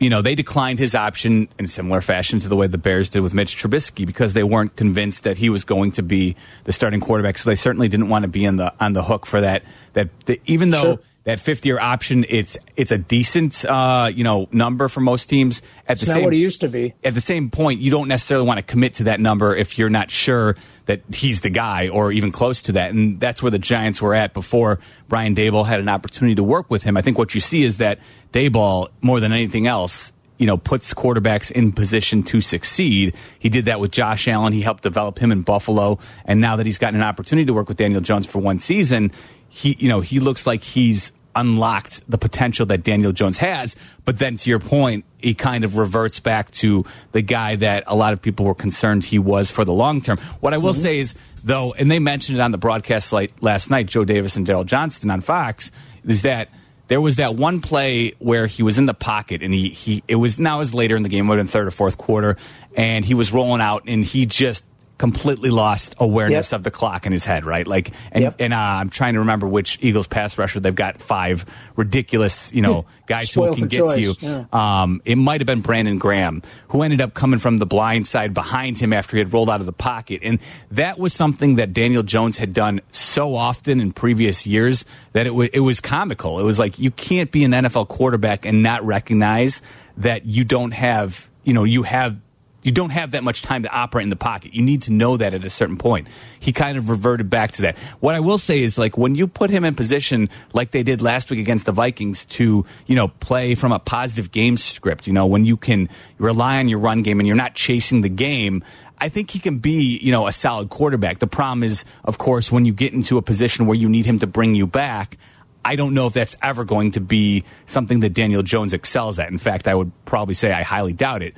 [0.00, 3.20] you know, they declined his option in similar fashion to the way the Bears did
[3.20, 7.00] with Mitch Trubisky because they weren't convinced that he was going to be the starting
[7.00, 7.38] quarterback.
[7.38, 9.62] So they certainly didn't want to be on the on the hook for that.
[9.92, 10.08] That
[10.46, 10.82] even though.
[10.82, 15.26] Sure that fifth year option it's it's a decent uh, you know number for most
[15.28, 18.08] teams at the same what it used to be at the same point you don't
[18.08, 20.56] necessarily want to commit to that number if you're not sure
[20.86, 24.14] that he's the guy or even close to that and that's where the Giants were
[24.14, 27.40] at before Brian Daboll had an opportunity to work with him I think what you
[27.40, 27.98] see is that
[28.32, 33.14] Daboll more than anything else you know, puts quarterbacks in position to succeed.
[33.38, 34.52] He did that with Josh Allen.
[34.52, 36.00] He helped develop him in Buffalo.
[36.24, 39.12] And now that he's gotten an opportunity to work with Daniel Jones for one season,
[39.54, 43.76] he, you know, he looks like he's unlocked the potential that Daniel Jones has.
[44.04, 47.94] But then to your point, he kind of reverts back to the guy that a
[47.94, 50.18] lot of people were concerned he was for the long term.
[50.40, 50.82] What I will mm-hmm.
[50.82, 51.14] say is,
[51.44, 55.10] though, and they mentioned it on the broadcast last night, Joe Davis and Daryl Johnston
[55.10, 55.70] on Fox,
[56.04, 56.48] is that
[56.88, 60.16] there was that one play where he was in the pocket and he, he it
[60.16, 62.36] was now is later in the game, in third or fourth quarter,
[62.76, 64.64] and he was rolling out and he just
[64.96, 66.58] completely lost awareness yep.
[66.58, 67.66] of the clock in his head, right?
[67.66, 68.36] Like, and, yep.
[68.38, 70.60] and uh, I'm trying to remember which Eagles pass rusher.
[70.60, 73.94] They've got five ridiculous, you know, guys who can get choice.
[73.94, 74.14] to you.
[74.20, 74.44] Yeah.
[74.52, 78.34] Um, it might have been Brandon Graham who ended up coming from the blind side
[78.34, 80.20] behind him after he had rolled out of the pocket.
[80.22, 80.38] And
[80.70, 85.30] that was something that Daniel Jones had done so often in previous years that it,
[85.30, 86.38] w- it was comical.
[86.38, 89.60] It was like, you can't be an NFL quarterback and not recognize
[89.96, 92.16] that you don't have, you know, you have
[92.64, 94.54] you don't have that much time to operate in the pocket.
[94.54, 96.08] You need to know that at a certain point.
[96.40, 97.78] He kind of reverted back to that.
[98.00, 101.02] What I will say is like when you put him in position like they did
[101.02, 105.12] last week against the Vikings to, you know, play from a positive game script, you
[105.12, 108.64] know, when you can rely on your run game and you're not chasing the game,
[108.96, 111.18] I think he can be, you know, a solid quarterback.
[111.18, 114.20] The problem is, of course, when you get into a position where you need him
[114.20, 115.18] to bring you back,
[115.66, 119.30] I don't know if that's ever going to be something that Daniel Jones excels at.
[119.30, 121.34] In fact, I would probably say I highly doubt it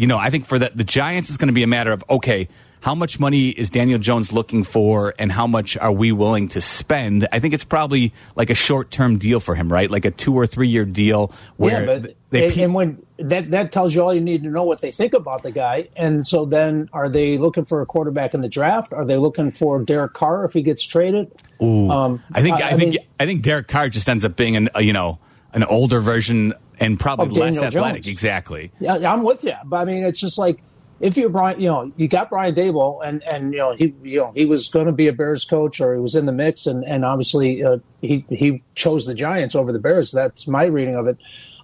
[0.00, 2.02] you know, I think for the, the Giants, it's going to be a matter of,
[2.08, 2.48] okay,
[2.80, 6.62] how much money is Daniel Jones looking for and how much are we willing to
[6.62, 7.28] spend?
[7.30, 9.90] I think it's probably like a short term deal for him, right?
[9.90, 13.72] Like a two or three year deal where yeah, but they, and when that that
[13.72, 15.90] tells you all you need to know what they think about the guy.
[15.94, 18.94] And so then are they looking for a quarterback in the draft?
[18.94, 21.30] Are they looking for Derek Carr if he gets traded?
[21.62, 24.34] Ooh, um, I think I, I think mean, I think Derek Carr just ends up
[24.34, 25.18] being an you know
[25.52, 28.02] an older version and probably less athletic.
[28.02, 28.12] Jones.
[28.12, 28.72] Exactly.
[28.80, 29.54] Yeah, I'm with you.
[29.64, 30.62] But I mean, it's just like
[30.98, 34.18] if you're Brian, you know, you got Brian Daboll, and and you know he you
[34.18, 36.66] know he was going to be a Bears coach or he was in the mix,
[36.66, 40.10] and and obviously uh, he he chose the Giants over the Bears.
[40.10, 41.18] That's my reading of it.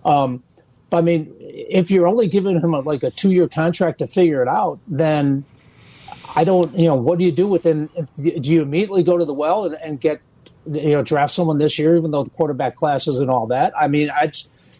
[0.05, 0.43] Um,
[0.91, 4.07] but I mean, if you're only giving him a, like a two year contract to
[4.07, 5.45] figure it out, then
[6.35, 7.89] I don't, you know, what do you do within?
[8.17, 10.21] Do you immediately go to the well and, and get,
[10.71, 13.73] you know, draft someone this year, even though the quarterback class isn't all that?
[13.77, 14.31] I mean, I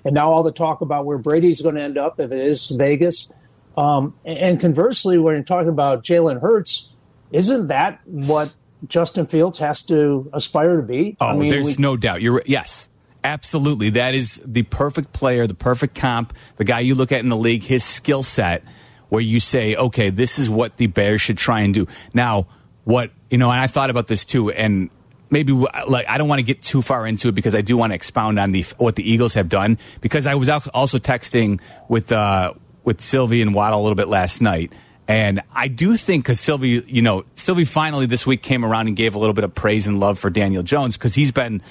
[0.07, 2.69] and now all the talk about where Brady's going to end up if it is
[2.69, 3.29] Vegas.
[3.77, 6.93] Um, and conversely, when you're talking about Jalen Hurts,
[7.33, 8.55] isn't that what
[8.87, 11.17] Justin Fields has to aspire to be?
[11.21, 12.23] Oh, I mean, there's we, no doubt.
[12.23, 12.89] You're yes.
[13.25, 13.91] Absolutely.
[13.91, 17.37] That is the perfect player, the perfect comp, the guy you look at in the
[17.37, 18.63] league, his skill set,
[19.09, 21.89] where you say, okay, this is what the Bears should try and do.
[22.15, 22.47] Now,
[22.85, 24.91] what, you know, and I thought about this too, and
[25.31, 27.91] maybe like I don't want to get too far into it because I do want
[27.91, 32.13] to expound on the what the Eagles have done because I was also texting with
[32.13, 34.73] uh, with Silvy and Waddle a little bit last night.
[35.09, 38.97] And I do think because Silvy, you know, Silvy finally this week came around and
[38.97, 41.63] gave a little bit of praise and love for Daniel Jones because he's been,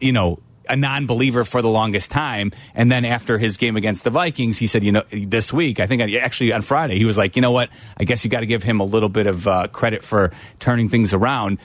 [0.00, 2.52] you know, a non-believer for the longest time.
[2.74, 5.86] And then after his game against the Vikings, he said, you know, this week, I
[5.86, 7.70] think actually on Friday, he was like, you know what?
[7.96, 10.88] I guess you got to give him a little bit of uh, credit for turning
[10.88, 11.58] things around.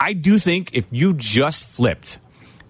[0.00, 2.18] I do think if you just flipped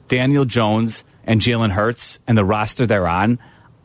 [0.09, 3.39] Daniel Jones and Jalen Hurts and the roster they're on,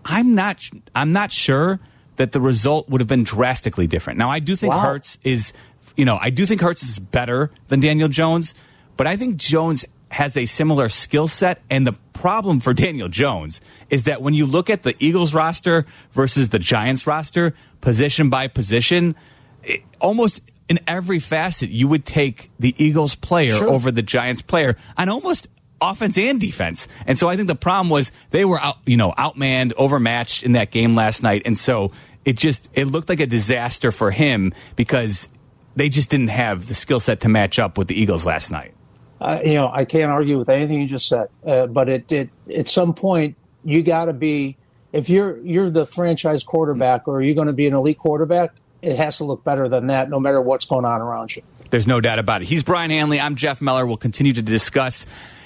[0.06, 1.80] I'm not I'm not sure
[2.16, 4.20] that the result would have been drastically different.
[4.20, 4.82] Now, I do think Wow.
[4.82, 5.52] Hurts is,
[5.96, 8.54] you know, I do think Hurts is better than Daniel Jones,
[8.98, 11.62] but I think Jones has a similar skill set.
[11.70, 15.86] And the problem for Daniel Jones is that when you look at the Eagles roster
[16.12, 19.16] versus the Giants roster, position by position,
[19.64, 23.70] it, almost in every facet, you would take the Eagles player Sure.
[23.70, 25.48] over the Giants player on almost
[25.82, 26.88] offense and defense.
[27.06, 30.54] And so I think the problem was they were out, you know, outmanned, overmatched in
[30.54, 31.42] that game last night.
[31.46, 31.92] And so
[32.26, 35.28] it just it looked like a disaster for him because
[35.76, 38.74] they just didn't have the skill set to match up with the Eagles last night.
[39.20, 41.28] Uh, you know, I can't argue with anything you just said.
[41.46, 44.58] Uh, but it, it at some point you got to be
[44.94, 48.52] if you're you're the franchise quarterback or are you're going to be an elite quarterback,
[48.84, 51.42] it has to look better than that, no matter what's going on around you.
[51.70, 52.46] There's no doubt about it.
[52.46, 53.20] He's Brian Hanley.
[53.20, 53.86] I'm Jeff Meller.
[53.86, 55.06] We'll continue to discuss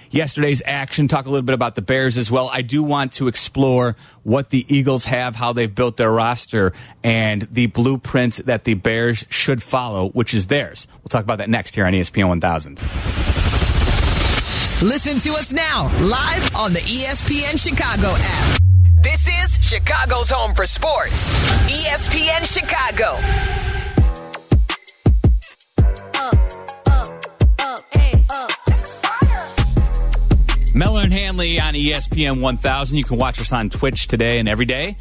[0.09, 2.49] yesterday's action, talk a little bit about the Bears as well.
[2.51, 6.73] I do want to explore what the Eagles have, how they've built their roster,
[7.03, 10.87] and the blueprint that the Bears should follow, which is theirs.
[11.03, 12.79] We'll talk about that next here on ESPN 1000.
[14.81, 18.56] Listen to us now, live on the ESPN Chicago app.
[19.09, 21.29] This is Chicago's home for sports.
[21.69, 23.17] ESPN Chicago.
[30.75, 32.97] Meller and Hanley on ESPN 1000.
[32.97, 34.97] You can watch us on Twitch today and every day.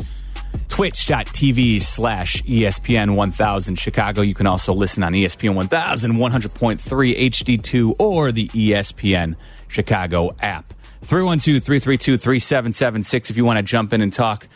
[0.68, 4.22] Twitch.tv slash ESPN 1000 Chicago.
[4.22, 9.34] You can also listen on ESPN 1000, 100.3 HD2, or the ESPN
[9.66, 10.75] Chicago app.
[11.02, 14.48] 312 332 3776 if you want to jump in and talk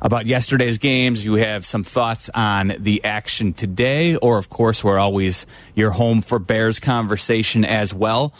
[0.00, 1.24] about yesterday's games.
[1.24, 6.22] You have some thoughts on the action today, or of course, we're always your home
[6.22, 8.32] for Bears conversation as well.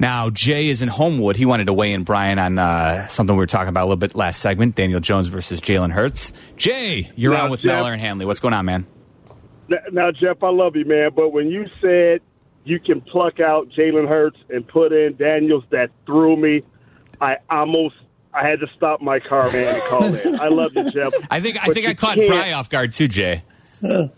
[0.00, 1.36] Now, Jay is in Homewood.
[1.36, 3.96] He wanted to weigh in, Brian, on uh, something we were talking about a little
[3.96, 6.32] bit last segment Daniel Jones versus Jalen Hurts.
[6.56, 8.24] Jay, you're Now, on with Jeff- Meller and Hanley.
[8.24, 8.86] What's going on, man?
[9.68, 12.20] Now, now, Jeff, I love you, man, but when you said
[12.64, 16.62] you can pluck out Jalen Hurts and put in Daniels, that threw me.
[17.20, 17.96] I almost
[18.32, 20.40] I had to stop my car, man, and call in.
[20.40, 21.12] I love you, Jeff.
[21.30, 23.42] I think I think I caught Bry off guard too, Jay.
[23.82, 24.10] You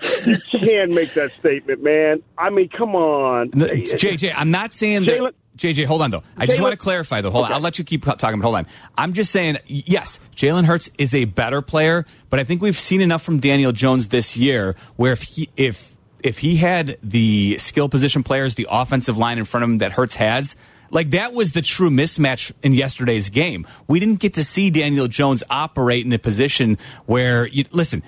[0.51, 2.23] can't make that statement, man.
[2.39, 5.19] I mean, come on, No, JJ, I'm not saying that.
[5.19, 6.23] Jalen- JJ, hold on though.
[6.39, 7.31] I just want to clarify though.
[7.31, 7.53] Hold on.
[7.53, 8.67] I'll let you keep talking, but hold on.
[8.97, 13.03] I'm just saying, yes, Jalen Hurts is a better player, but I think we've seen
[13.03, 17.89] enough from Daniel Jones this year where if he if if he had the skill
[17.91, 20.57] position players, the offensive line in front of him that Hurts has.
[20.91, 23.67] Like that was the true mismatch in yesterday's game.
[23.87, 28.03] We didn't get to see Daniel Jones operate in a position where you listen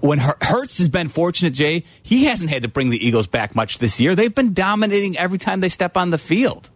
[0.00, 3.78] when Hurts has been fortunate, Jay, he hasn't had to bring the Eagles back much
[3.78, 4.14] this year.
[4.14, 6.70] They've been dominating every time they step on the field.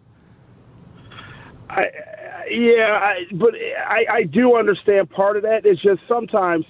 [1.69, 1.85] I,
[2.49, 5.65] yeah, I, but I, I do understand part of that.
[5.65, 6.65] It's just sometimes,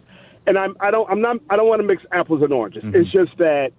[0.48, 2.84] and I'm I don't I'm not I don't want to mix apples and oranges.
[2.84, 2.96] Mm-hmm.
[2.96, 3.74] It's just that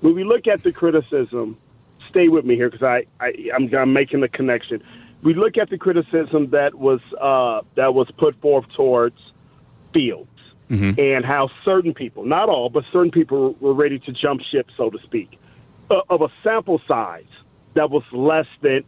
[0.00, 1.58] when we look at the criticism,
[2.14, 4.82] stay with me here because I, I I'm, I'm making the connection.
[5.22, 9.18] We look at the criticism that was uh, that was put forth towards
[9.92, 10.28] Fields
[10.98, 14.90] and how certain people, not all, but certain people were ready to jump ship, so
[14.90, 15.38] to speak,
[15.90, 17.26] uh, of a sample size
[17.74, 18.84] that was less than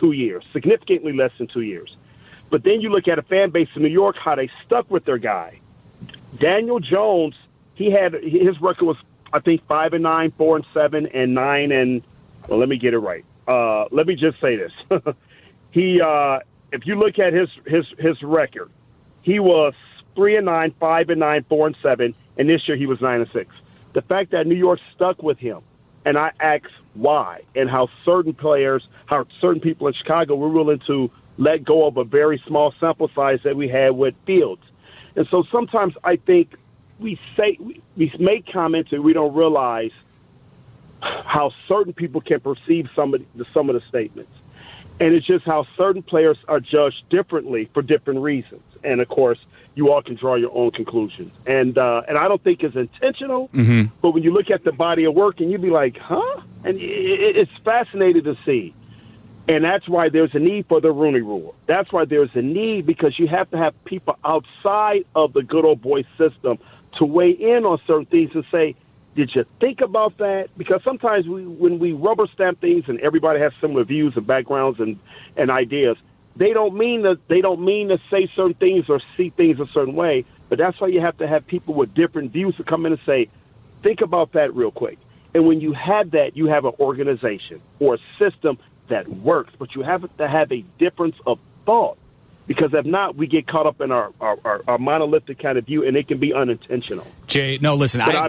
[0.00, 1.96] two years, significantly less than two years.
[2.48, 5.04] But then you look at a fan base in New York, how they stuck with
[5.04, 5.60] their guy.
[6.38, 7.34] Daniel Jones,
[7.74, 8.96] he had his record was
[9.32, 12.02] I think five and nine, four and seven, and nine and
[12.48, 13.24] well, let me get it right.
[13.46, 14.72] Uh, let me just say this:
[15.70, 16.40] he, uh,
[16.72, 18.70] if you look at his his his record,
[19.22, 19.74] he was
[20.14, 23.20] three and nine, five and nine, four and seven, and this year he was nine
[23.20, 23.54] and six.
[23.92, 25.60] The fact that New York stuck with him,
[26.04, 30.80] and I asked why, and how certain players, how certain people in Chicago were willing
[30.86, 34.62] to let go of a very small sample size that we had with Fields.
[35.14, 36.54] And so sometimes I think
[36.98, 39.92] we say we make comments and we don't realize
[41.24, 44.32] how certain people can perceive some of the, some of the statements.
[44.98, 48.62] And it's just how certain players are judged differently for different reasons.
[48.82, 49.38] And of course,
[49.74, 51.32] you all can draw your own conclusions.
[51.46, 53.50] And uh, and I don't think it's intentional.
[54.00, 56.40] But when you look at the body of work, and you'd be like, huh?
[56.64, 58.74] And it, it, it's fascinating to see.
[59.48, 61.54] And that's why there's a need for the Rooney Rule.
[61.66, 65.64] That's why there's a need because you have to have people outside of the good
[65.64, 66.58] old boy system
[66.96, 68.74] to weigh in on certain things and say,
[69.16, 70.50] did you think about that?
[70.56, 74.78] Because sometimes we, when we rubber stamp things and everybody has similar views and backgrounds
[74.78, 74.98] and,
[75.36, 75.96] and ideas,
[76.36, 79.66] they don't mean that they don't mean to say certain things or see things a
[79.68, 80.26] certain way.
[80.50, 83.00] But that's why you have to have people with different views to come in and
[83.06, 83.28] say,
[83.82, 84.98] think about that real quick.
[85.34, 89.74] And when you have that, you have an organization or a system that works, but
[89.74, 91.96] you have to have a difference of thought.
[92.46, 95.66] Because if not, we get caught up in our, our, our, our monolithic kind of
[95.66, 97.06] view, and it can be unintentional.
[97.26, 98.28] Jay, no, listen, But I,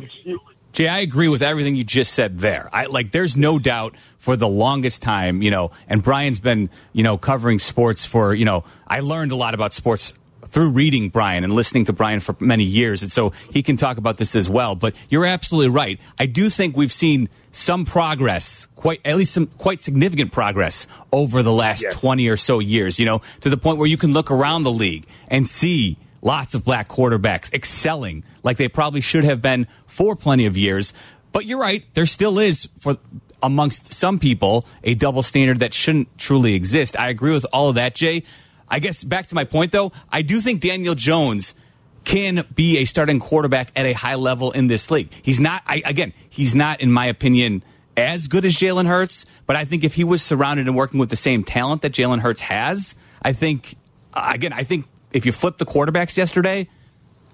[0.77, 2.69] Jay, I agree with everything you just said there.
[2.71, 7.01] I like there's no doubt for the longest time, you know, and Brian's been, you
[7.01, 10.13] know, covering sports for, you know, I learned a lot about sports
[10.49, 13.97] through reading Brian and listening to Brian for many years, and so he can talk
[13.97, 14.75] about this as well.
[14.75, 15.99] But you're absolutely right.
[16.19, 21.41] I do think we've seen some progress, quite at least some quite significant progress over
[21.41, 21.95] the last Yes.
[21.95, 24.71] 20 or so years, you know, to the point where you can look around the
[24.71, 30.15] league and see lots of black quarterbacks excelling like they probably should have been for
[30.15, 30.93] plenty of years.
[31.31, 32.97] But you're right, there still is for
[33.43, 36.97] amongst some people a double standard that shouldn't truly exist.
[36.97, 38.23] I agree with all of that, Jay.
[38.67, 41.55] I guess back to my point though, I do think Daniel Jones
[42.03, 45.11] can be a starting quarterback at a high level in this league.
[45.21, 47.63] He's not I, again, he's not in my opinion
[47.95, 51.09] as good as Jalen Hurts, but I think if he was surrounded and working with
[51.09, 53.75] the same talent that Jalen Hurts has, I think
[54.13, 56.67] again, I think if you flip the quarterbacks yesterday,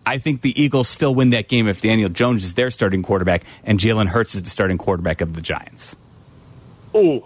[0.05, 3.43] I think the Eagles still win that game if Daniel Jones is their starting quarterback
[3.63, 5.95] and Jalen Hurts is the starting quarterback of the Giants.
[6.95, 7.25] Ooh,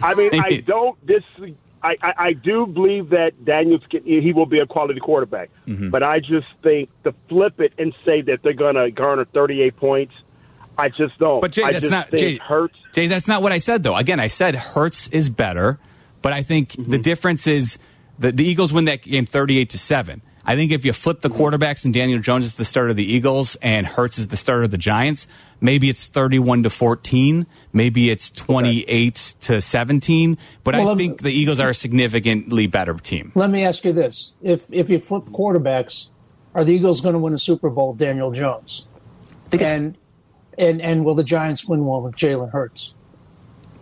[0.00, 1.22] I mean, I don't dis.
[1.84, 5.90] I, I, I do believe that Daniels can, he will be a quality quarterback, Mm-hmm.
[5.90, 9.76] but I just think to flip it and say that they're going to garner 38
[9.76, 10.14] points,
[10.78, 11.40] I just don't.
[11.40, 12.38] But Jay, I that's not Jay.
[12.38, 12.76] Hurts.
[12.92, 13.96] Jay, that's not what I said though.
[13.96, 15.78] Again, I said Hurts is better,
[16.22, 17.78] but I think the difference is
[18.22, 20.22] the, the Eagles win that game thirty-eight to seven.
[20.44, 23.12] I think if you flip the quarterbacks and Daniel Jones is the starter of the
[23.12, 25.28] Eagles and Hurts is the starter of the Giants,
[25.60, 30.38] maybe it's thirty-one to fourteen, maybe it's twenty-eight to seventeen.
[30.64, 33.32] But Well, I think the Eagles are a significantly better team.
[33.34, 36.08] Let me ask you this: If if you flip quarterbacks,
[36.54, 37.94] are the Eagles going to win a Super Bowl?
[37.94, 38.86] Daniel Jones,
[39.52, 39.96] and
[40.58, 42.94] and and will the Giants win one with Jalen Hurts?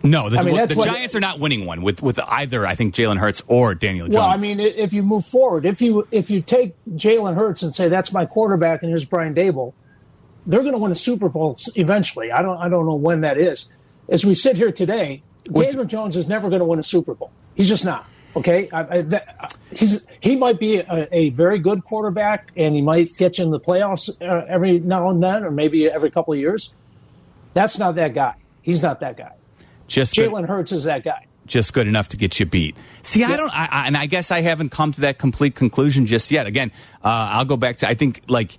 [0.03, 2.65] No, the, I mean, the Giants are not winning one with with either.
[2.65, 4.15] I think Jalen Hurts or Daniel Jones.
[4.15, 7.73] Well, I mean, if you move forward, if you if you take Jalen Hurts and
[7.73, 9.73] say that's my quarterback, and here's Brian Daboll,
[10.45, 12.31] they're going to win a Super Bowl eventually.
[12.31, 13.67] I don't I don't know when that is.
[14.09, 17.31] As we sit here today, Daniel Jones is never going to win a Super Bowl.
[17.53, 18.07] He's just not.
[18.35, 22.81] Okay, I, I, that, he's he might be a, a very good quarterback, and he
[22.81, 26.33] might get you in the playoffs uh, every now and then, or maybe every couple
[26.33, 26.73] of years.
[27.53, 28.35] That's not that guy.
[28.61, 29.33] He's not that guy.
[29.91, 31.27] Just Jalen Hurts is that guy.
[31.45, 32.75] just good enough to get you beat.
[33.03, 36.05] See, I don't, I, I, and I guess I haven't come to that complete conclusion
[36.05, 36.47] just yet.
[36.47, 36.71] Again,
[37.03, 38.57] uh, I'll go back to I think like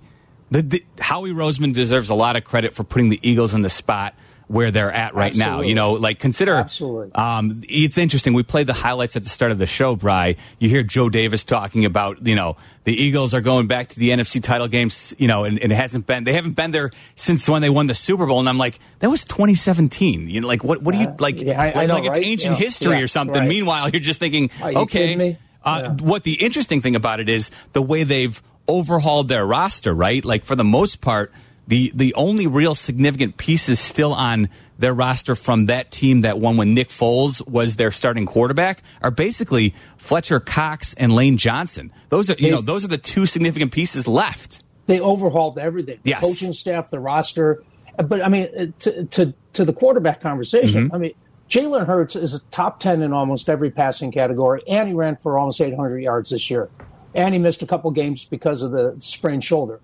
[0.51, 3.69] the, the Howie Roseman deserves a lot of credit for putting the Eagles in the
[3.69, 4.13] spot
[4.47, 5.61] where they're at right now.
[5.61, 6.53] You know, like consider.
[6.55, 7.13] Absolutely.
[7.15, 8.33] Um, it's interesting.
[8.33, 10.35] We played the highlights at the start of the show, Bry.
[10.59, 14.09] You hear Joe Davis talking about, you know, the Eagles are going back to the
[14.09, 17.47] NFC title games, you know, and, and it hasn't been, they haven't been there since
[17.47, 18.39] when they won the Super Bowl.
[18.41, 20.29] And I'm like, that was 2017.
[20.29, 22.25] You know, like, what, what do you, like, yeah, I- I know, like it's right?
[22.25, 22.65] ancient Yeah.
[22.65, 23.39] history Yeah, or something.
[23.39, 23.47] right.
[23.47, 25.37] Meanwhile, you're just thinking, you okay.
[25.65, 25.91] Uh.
[26.01, 30.23] What the interesting thing about it is the way they've overhauled their roster, right?
[30.25, 31.31] Like for the most part,
[31.67, 34.49] the the only real significant pieces still on
[34.79, 39.11] their roster from that team that won when Nick Foles was their starting quarterback are
[39.11, 41.91] basically Fletcher Cox and Lane Johnson.
[42.09, 44.61] Those are you They- know those are the two significant pieces left.
[44.87, 46.21] they overhauled everything the Yes.
[46.21, 47.63] coaching staff the roster
[47.97, 50.95] but i mean to to, to the quarterback conversation Mm-hmm.
[50.95, 51.13] i mean
[51.49, 55.37] jalen hurts is a top 10 in almost every passing category and he ran for
[55.37, 56.69] almost 800 yards this year
[57.15, 59.79] and he missed a couple games because of the sprained shoulder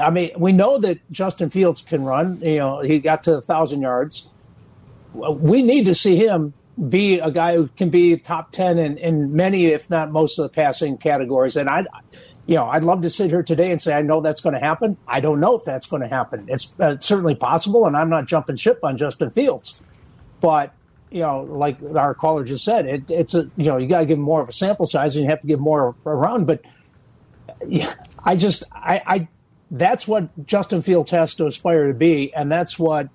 [0.00, 3.42] i mean we know that justin fields can run you know he got to a
[3.42, 4.28] thousand yards
[5.14, 6.52] we need to see him
[6.88, 10.42] be a guy who can be top 10 in, in many, if not most of
[10.42, 11.56] the passing categories.
[11.56, 11.86] And I,
[12.44, 14.60] you know, I'd love to sit here today and say, I know that's going to
[14.60, 14.96] happen.
[15.08, 16.46] I don't know if that's going to happen.
[16.48, 17.86] It's uh, certainly possible.
[17.86, 19.80] And I'm not jumping ship on Justin Fields,
[20.40, 20.74] but
[21.10, 24.06] you know, like our caller just said, it, it's a, you know, you got to
[24.06, 26.46] give more of a sample size and you have to give more around.
[26.46, 26.62] But
[27.66, 29.28] yeah, I just, I, I,
[29.70, 32.32] that's what Justin Fields has to aspire to be.
[32.34, 33.08] And that's what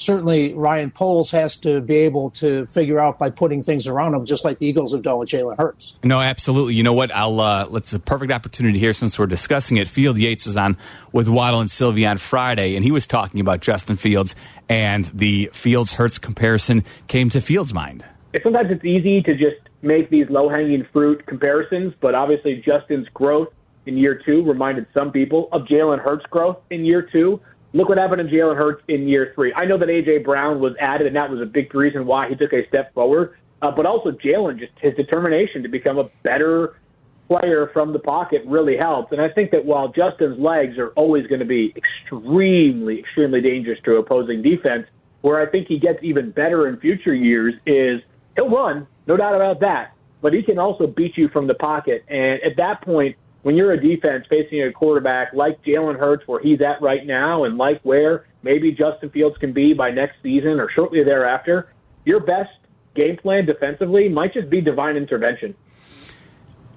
[0.00, 4.24] certainly Ryan Poles has to be able to figure out by putting things around him,
[4.24, 5.98] just like the Eagles have done with Jalen Hurts.
[6.02, 6.74] No, absolutely.
[6.74, 7.14] You know what?
[7.14, 9.88] I'll uh, let's a perfect opportunity here since we're discussing it.
[9.88, 10.76] Field Yates was on
[11.12, 14.34] with Waddle and Silvy on Friday, and he was talking about Justin Fields
[14.68, 18.06] and the Fields Hurts comparison came to Fields' mind.
[18.42, 23.48] sometimes it's easy to just make these low hanging fruit comparisons, but obviously Justin's growth
[23.90, 27.40] in year two reminded some people of Jalen Hurts' growth in year two.
[27.72, 29.52] Look what happened to Jalen Hurts in year three.
[29.54, 30.18] I know that A.J.
[30.18, 33.36] Brown was added, and that was a big reason why he took a step forward,
[33.62, 36.76] uh, but also Jalen, just his determination to become a better
[37.28, 39.12] player from the pocket really helps.
[39.12, 43.78] And I think that while Justin's legs are always going to be extremely, extremely dangerous
[43.84, 44.86] to opposing defense,
[45.20, 48.00] where I think he gets even better in future years is
[48.34, 49.94] he'll run, no doubt about that.
[50.22, 52.04] but he can also beat you from the pocket.
[52.08, 56.40] And at that point, when you're a defense facing a quarterback like Jalen Hurts, where
[56.40, 60.60] he's at right now, and like where maybe Justin Fields can be by next season
[60.60, 61.72] or shortly thereafter,
[62.04, 62.50] your best
[62.94, 65.54] game plan defensively might just be divine intervention.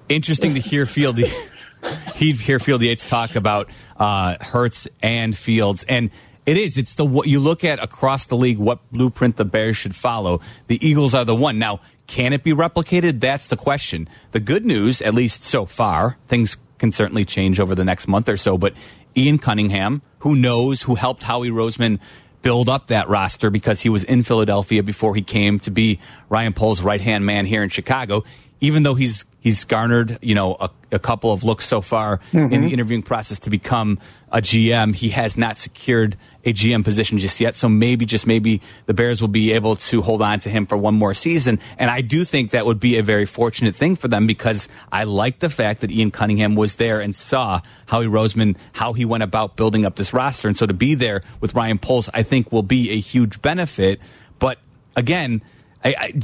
[0.08, 1.18] Interesting to hear Field.
[2.14, 6.10] he hear Field Yates talk about uh, Hurts and Fields, and
[6.46, 6.76] it is.
[6.76, 8.58] It's the what you look at across the league.
[8.58, 10.40] What blueprint the Bears should follow.
[10.66, 11.80] The Eagles are the one now.
[12.06, 13.20] Can it be replicated?
[13.20, 14.08] That's the question.
[14.32, 18.28] The good news, at least so far, things can certainly change over the next month
[18.28, 18.58] or so.
[18.58, 18.74] But
[19.16, 22.00] Ian Cunningham, who knows, who helped Howie Roseman
[22.42, 25.98] build up that roster because he was in Philadelphia before he came to be
[26.28, 28.22] Ryan Poles' right hand man here in Chicago.
[28.60, 32.52] Even though he's he's garnered you know a, a couple of looks so far mm-hmm.
[32.52, 33.98] in the interviewing process to become
[34.34, 37.54] a GM, he has not secured a GM position just yet.
[37.54, 40.76] So maybe, just maybe, the Bears will be able to hold on to him for
[40.76, 41.60] one more season.
[41.78, 45.04] And I do think that would be a very fortunate thing for them because I
[45.04, 49.22] like the fact that Ian Cunningham was there and saw Howie Roseman, how he went
[49.22, 50.48] about building up this roster.
[50.48, 54.00] And so to be there with Ryan Poles, I think will be a huge benefit.
[54.40, 54.58] But
[54.96, 55.42] again,
[55.84, 56.22] I, I,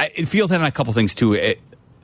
[0.00, 1.54] I it feels on a couple things too.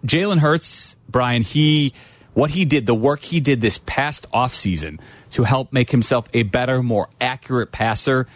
[0.05, 1.95] Jalen Hurts, Brian, he
[2.35, 4.99] what he did, the work he did this past offseason
[5.33, 8.27] to help make himself a better, more accurate passer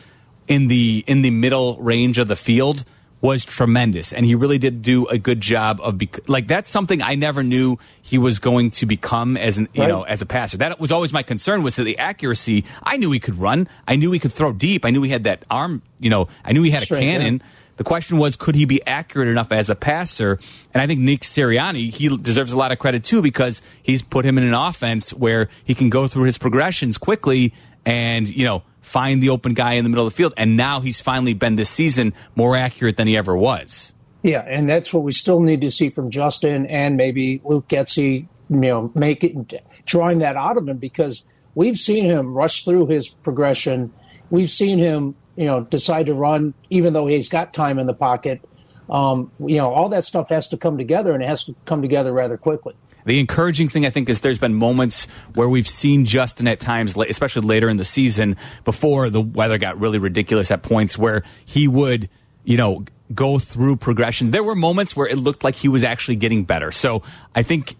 [0.48, 2.84] in the in the middle range of the field
[3.20, 4.12] was tremendous.
[4.12, 7.42] And he really did do a good job of bec- like that's something I never
[7.42, 9.88] knew he was going to become as an you right.
[9.88, 10.58] know as a passer.
[10.58, 12.64] That was always my concern was that the accuracy.
[12.82, 13.68] I knew he could run.
[13.88, 14.84] I knew he could throw deep.
[14.84, 17.42] I knew he had that arm you know I knew he had Straight, a cannon
[17.42, 17.50] yeah.
[17.76, 20.38] The question was, could he be accurate enough as a passer?
[20.72, 24.24] And I think Nick Sirianni, he deserves a lot of credit too because he's put
[24.24, 27.52] him in an offense where he can go through his progressions quickly
[27.84, 30.32] and, you know, find the open guy in the middle of the field.
[30.36, 33.92] And now he's finally been this season more accurate than he ever was.
[34.22, 38.26] Yeah, and that's what we still need to see from Justin and maybe Luke Getsy,
[38.48, 41.22] you know, make it drawing that out of him because
[41.54, 43.92] we've seen him rush through his progression.
[44.30, 47.94] We've seen him you know, decide to run, even though he's got time in the
[47.94, 48.40] pocket.
[48.88, 51.82] Um, you know, all that stuff has to come together, and it has to come
[51.82, 52.74] together rather quickly.
[53.04, 56.96] The encouraging thing, I think, is there's been moments where we've seen Justin at times,
[56.96, 61.68] especially later in the season, before the weather got really ridiculous at points where he
[61.68, 62.08] would,
[62.42, 62.84] you know,
[63.14, 64.32] go through progressions.
[64.32, 66.72] There were moments where it looked like he was actually getting better.
[66.72, 67.76] So I think,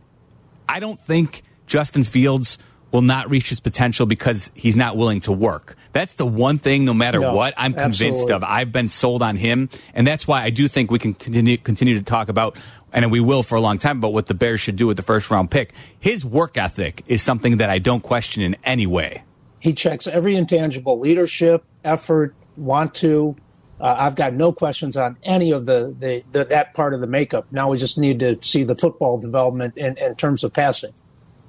[0.69, 2.57] I don't think Justin Fields
[2.93, 5.77] will not reach his potential because he's not willing to work.
[5.93, 8.35] That's the one thing, no matter no, what, I'm convinced absolutely.
[8.35, 8.45] of.
[8.45, 9.69] I've been sold on him.
[9.95, 12.57] And that's why I do think we can continue, continue to talk about,
[12.93, 15.03] and we will for a long time, about what the Bears should do with the
[15.03, 15.73] first round pick.
[15.99, 19.25] His work ethic is something that I don't question in any way.
[19.61, 23.37] He checks every intangible leadership, effort, want to.
[23.81, 27.07] Uh, I've got no questions on any of the, the, the, that part of the
[27.07, 27.47] makeup.
[27.51, 30.93] Now we just need to see the football development in, in terms of passing.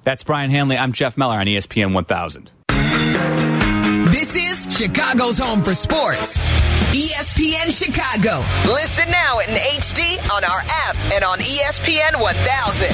[0.07, 0.77] That's Brian Hanley.
[0.77, 2.49] I'm Jeff Meller on ESPN 1000.
[4.09, 6.37] This is Chicago's home for sports.
[6.95, 8.39] ESPN Chicago.
[8.71, 12.87] Listen now in HD on our app and on ESPN 1000.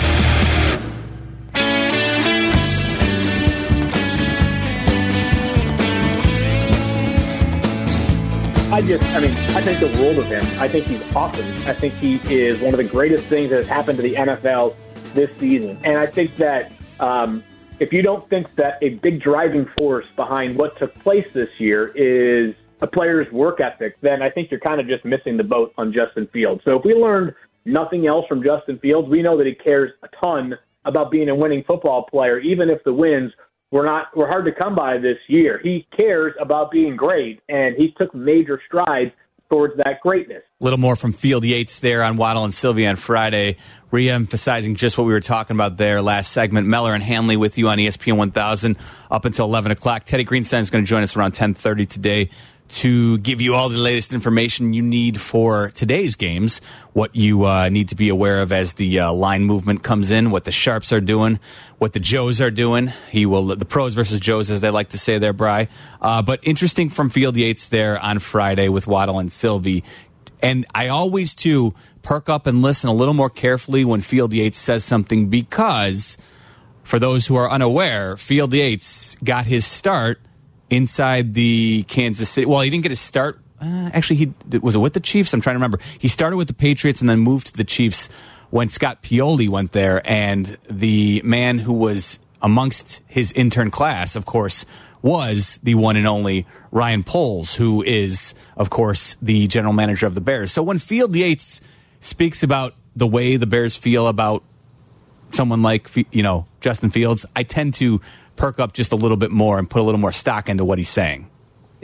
[8.74, 10.44] I just, I mean, I think the world of him.
[10.60, 11.46] I think he's awesome.
[11.68, 14.74] I think he is one of the greatest things that has happened to the NFL
[15.14, 15.80] this season.
[15.84, 17.44] And I think that um,
[17.80, 21.92] if you don't think that a big driving force behind what took place this year
[21.96, 25.74] is a player's work ethic, then I think you're kind of just missing the boat
[25.78, 26.62] on Justin Fields.
[26.66, 27.34] So if we learned
[27.66, 31.36] nothing else from Justin Fields, we know that he cares a ton about being a
[31.36, 33.32] winning football player, even if the wins
[33.72, 35.60] were not were hard to come by this year.
[35.64, 39.12] He cares about being great, and he took major strides
[39.54, 40.42] towards that greatness.
[40.60, 43.58] A little more from Field Yates there on Waddle and Silvy on Friday,
[43.92, 46.68] re-emphasizing just what we were talking about there last segment.
[46.68, 48.78] Meller and Hanley with you on ESPN 1000
[49.12, 50.06] up until 11 o'clock.
[50.06, 52.30] Teddy Greenstein is going to join us around 10:30 today
[52.74, 56.60] to give you all the latest information you need for today's games,
[56.94, 60.32] what you uh, need to be aware of as the uh, line movement comes in,
[60.32, 61.40] what the sharps are doing,
[61.78, 62.92] what the Joes are doing.
[63.12, 65.68] He will the pros versus Joes, as they like to say there, Bry.
[66.02, 69.84] Uh, but interesting from Field Yates there on Friday with Waddle and Silvy.
[70.42, 74.58] and I always too perk up and listen a little more carefully when Field Yates
[74.58, 76.18] says something because.
[76.84, 80.20] For those who are unaware, Field Yates got his start
[80.74, 82.46] inside the Kansas City.
[82.46, 83.40] Well, he didn't get a start.
[83.62, 85.34] Uh, actually, he was it with the Chiefs.
[85.34, 85.80] I'm trying to remember.
[85.98, 88.10] He started with the Patriots and then moved to the Chiefs
[88.50, 90.02] when Scott Pioli went there.
[90.10, 94.66] And the man who was amongst his intern class, of course,
[95.02, 100.16] was the one and only Ryan Poles, who is, of course, the general manager of
[100.16, 100.52] the Bears.
[100.52, 101.62] So when Field Yates
[102.00, 104.44] speaks about the way the Bears feel about
[105.32, 108.02] someone like you know Justin Fields, I tend to
[108.36, 110.78] perk up just a little bit more and put a little more stock into what
[110.78, 111.30] he's saying.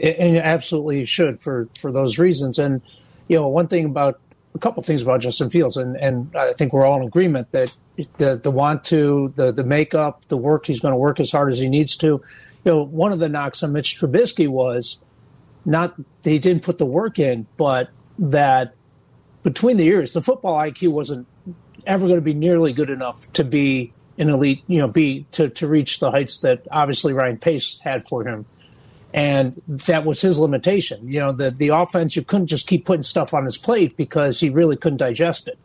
[0.02, 2.58] And absolutely should for for those reasons.
[2.58, 2.80] And
[3.28, 4.20] you know, one thing about
[4.54, 7.76] a couple things about Justin Fields, and and I think we're all in agreement that
[8.16, 11.50] the the want to, the the makeup, the work, he's going to work as hard
[11.52, 12.06] as he needs to.
[12.64, 14.98] You know, one of the knocks on Mitch Trubisky was
[15.64, 18.74] not they didn't put the work in, but that
[19.42, 21.26] between the years, the football IQ wasn't
[21.86, 25.48] ever going to be nearly good enough to be an elite, you know, be to,
[25.48, 28.46] to reach the heights that obviously Ryan Pace had for him.
[29.12, 31.08] And that was his limitation.
[31.08, 34.40] You know, the, the offense, you couldn't just keep putting stuff on his plate because
[34.40, 35.58] he really couldn't digest it.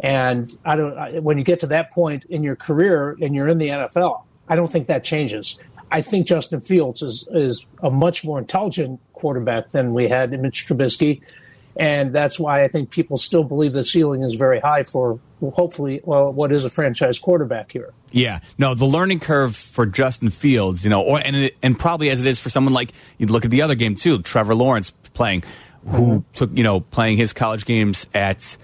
[0.00, 3.48] And I don't, I, when you get to that point in your career and you're
[3.48, 5.58] in the NFL, I don't think that changes.
[5.90, 10.42] I think Justin Fields is, is a much more intelligent quarterback than we had in
[10.42, 11.22] Mitch Trubisky.
[11.78, 16.00] And that's why I think people still believe the ceiling is very high for hopefully,
[16.02, 17.92] well, what is a franchise quarterback here.
[18.10, 22.24] Yeah, no, the learning curve for Justin Fields, you know, or and and probably as
[22.24, 25.44] it is for someone like you look at the other game too, Trevor Lawrence playing,
[25.86, 26.32] who mm-hmm.
[26.32, 28.56] took you know playing his college games at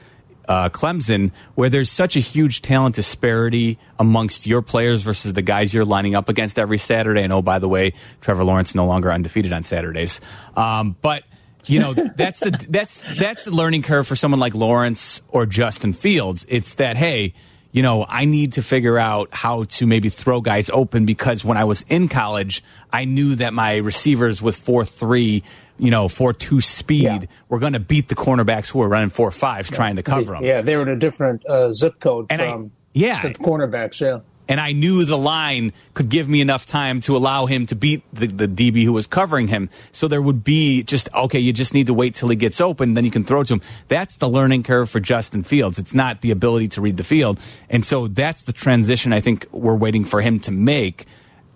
[0.48, 5.72] uh, Clemson, where there's such a huge talent disparity amongst your players versus the guys
[5.72, 7.22] you're lining up against every Saturday.
[7.22, 10.20] And oh, by the way, Trevor Lawrence no longer undefeated on Saturdays.
[10.56, 11.24] Um, but
[11.66, 15.92] you know that's the that's that's the learning curve for someone like Lawrence or Justin
[15.92, 16.44] Fields.
[16.48, 17.34] It's that hey,
[17.72, 21.56] you know, I need to figure out how to maybe throw guys open because when
[21.56, 22.62] I was in college,
[22.92, 25.42] I knew that my receivers with four three
[25.78, 27.26] you know, four two speed, yeah.
[27.48, 29.76] we're going to beat the cornerbacks who were running four fives yeah.
[29.76, 30.44] trying to cover them.
[30.44, 33.22] Yeah, they were in a different uh, zip code and from I, yeah.
[33.22, 34.00] the cornerbacks.
[34.00, 37.76] Yeah, and I knew the line could give me enough time to allow him to
[37.76, 39.70] beat the, the DB who was covering him.
[39.92, 42.94] So there would be just okay, you just need to wait till he gets open,
[42.94, 43.62] then you can throw to him.
[43.88, 45.78] That's the learning curve for Justin Fields.
[45.78, 49.46] It's not the ability to read the field, and so that's the transition I think
[49.50, 51.06] we're waiting for him to make.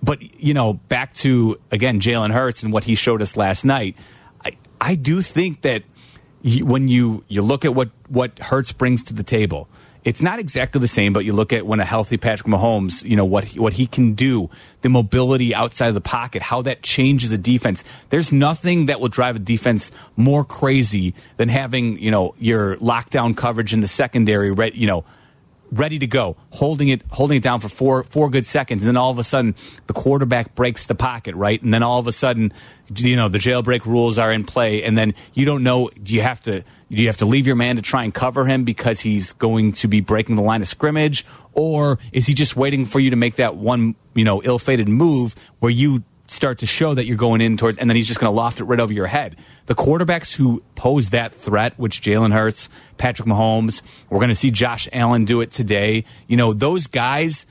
[0.03, 3.97] But you know, back to again Jalen Hurts and what he showed us last night
[4.45, 5.82] I I do think that
[6.43, 9.68] when you you look at what what Hurts brings to the table,
[10.09, 11.12] it's not exactly the same.
[11.12, 13.86] But you look at when a healthy Patrick Mahomes, you know what he, what he
[13.86, 14.48] can do,
[14.80, 17.84] the mobility outside of the pocket, how that changes a defense.
[18.09, 23.36] There's nothing that will drive a defense more crazy than having you know your lockdown
[23.36, 24.74] coverage in the secondary, right?
[24.74, 25.04] You know
[25.70, 28.96] ready to go, holding it holding it down for four four good seconds, and then
[28.96, 29.54] all of a sudden
[29.86, 31.60] the quarterback breaks the pocket, right?
[31.62, 32.52] And then all of a sudden,
[32.94, 36.22] you know, the jailbreak rules are in play, and then you don't know do you
[36.22, 36.60] have to
[36.90, 39.72] do you have to leave your man to try and cover him because he's going
[39.72, 43.16] to be breaking the line of scrimmage, or is he just waiting for you to
[43.16, 47.16] make that one you know ill fated move where you start to show that you're
[47.16, 49.37] going in towards, and then he's just going to loft it right over your head.
[49.66, 52.68] The quarterbacks who pose that threat, which Jalen Hurts,
[52.99, 56.05] Patrick Mahomes, we're going to see Josh Allen do it today.
[56.26, 57.47] You know, those guys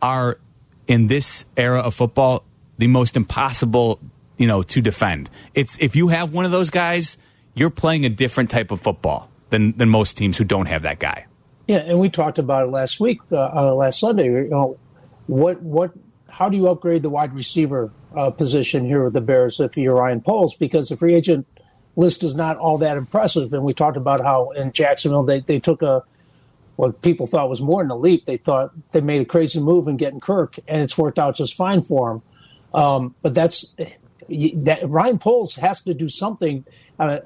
[0.00, 0.38] are
[0.86, 2.44] in this era of football
[2.78, 4.00] the most impossible,
[4.38, 5.30] you know, to defend.
[5.54, 7.16] It's if you have one of those guys,
[7.54, 10.98] you're playing a different type of football than than most teams who don't have that
[10.98, 11.26] guy.
[11.68, 14.24] Yeah, and we talked about it last week, uh, uh, last Sunday.
[14.24, 14.78] You know,
[15.26, 15.92] what what
[16.28, 19.94] how do you upgrade the wide receiver uh, position here with the Bears if you're
[19.94, 20.54] Ryan Poles?
[20.54, 21.46] Because the free agent
[21.96, 23.52] list is not all that impressive.
[23.52, 26.02] And we talked about how in Jacksonville they, they took a
[26.76, 28.24] what people thought was more than a leap.
[28.24, 31.54] They thought they made a crazy move in getting Kirk, and it's worked out just
[31.54, 32.22] fine for him.
[32.74, 33.72] Um, but that's
[34.28, 36.64] that Ryan Poles has to do something.
[36.98, 37.18] Uh,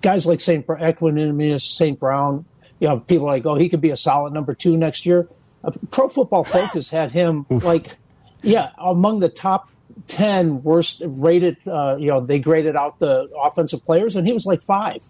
[0.00, 1.98] guys like Saint Equanimeous, St.
[2.00, 2.46] Brown,
[2.78, 5.28] you know, people like, oh, he could be a solid number two next year.
[5.62, 7.96] Uh, Pro Football Focus had him like
[8.42, 9.69] yeah, among the top
[10.08, 14.46] 10 worst rated, uh, you know, they graded out the offensive players, and he was
[14.46, 15.02] like five.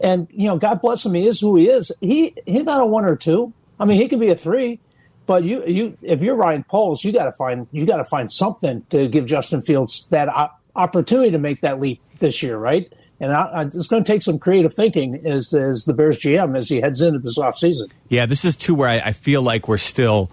[0.00, 1.92] And, you know, God bless him, he is who he is.
[2.00, 3.52] He He's not a one or two.
[3.78, 4.80] I mean, he could be a three.
[5.26, 8.30] But you, you, if you're Ryan Poles, you got to find you got to find
[8.30, 10.28] something to give Justin Fields that
[10.76, 12.92] opportunity to make that leap this year, right?
[13.20, 16.56] And I, I, it's going to take some creative thinking as, as the Bears GM
[16.56, 17.90] as he heads into this offseason.
[18.08, 20.30] Yeah, this is too where I, I feel like we're still,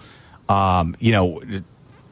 [0.50, 1.42] um, you know,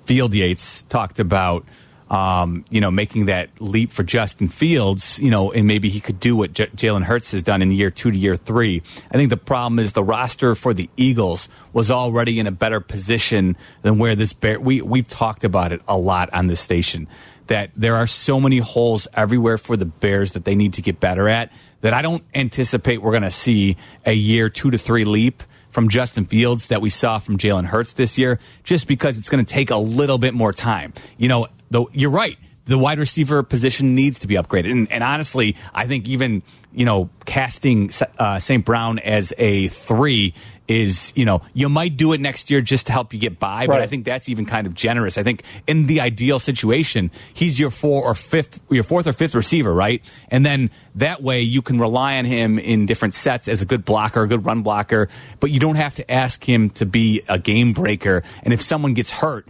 [0.05, 1.65] Field Yates talked about,
[2.09, 6.19] um, you know, making that leap for Justin Fields, you know, and maybe he could
[6.19, 8.81] do what J- Jalen Hurts has done in year two to year three.
[9.11, 12.79] I think the problem is the roster for the Eagles was already in a better
[12.79, 14.59] position than where this bear.
[14.59, 17.07] We we've talked about it a lot on this station
[17.47, 20.99] that there are so many holes everywhere for the Bears that they need to get
[20.99, 21.51] better at
[21.81, 25.89] that I don't anticipate we're going to see a year two to three leap from
[25.89, 29.51] Justin Fields that we saw from Jalen Hurts this year, just because it's going to
[29.51, 30.93] take a little bit more time.
[31.17, 32.37] You know, though you're right.
[32.65, 34.71] The wide receiver position needs to be upgraded.
[34.71, 38.63] And, and honestly, I think even you know, casting uh, St.
[38.63, 40.33] Brown as a three
[40.67, 43.65] is, you know, you might do it next year just to help you get by,
[43.65, 45.17] but I think that's even kind of generous.
[45.17, 49.33] I think in the ideal situation, he's your four or fifth, your fourth or fifth
[49.33, 50.03] receiver, right?
[50.29, 53.83] And then that way you can rely on him in different sets as a good
[53.83, 55.09] blocker, a good run blocker,
[55.39, 58.21] but you don't have to ask him to be a game breaker.
[58.43, 59.47] And if someone gets hurt,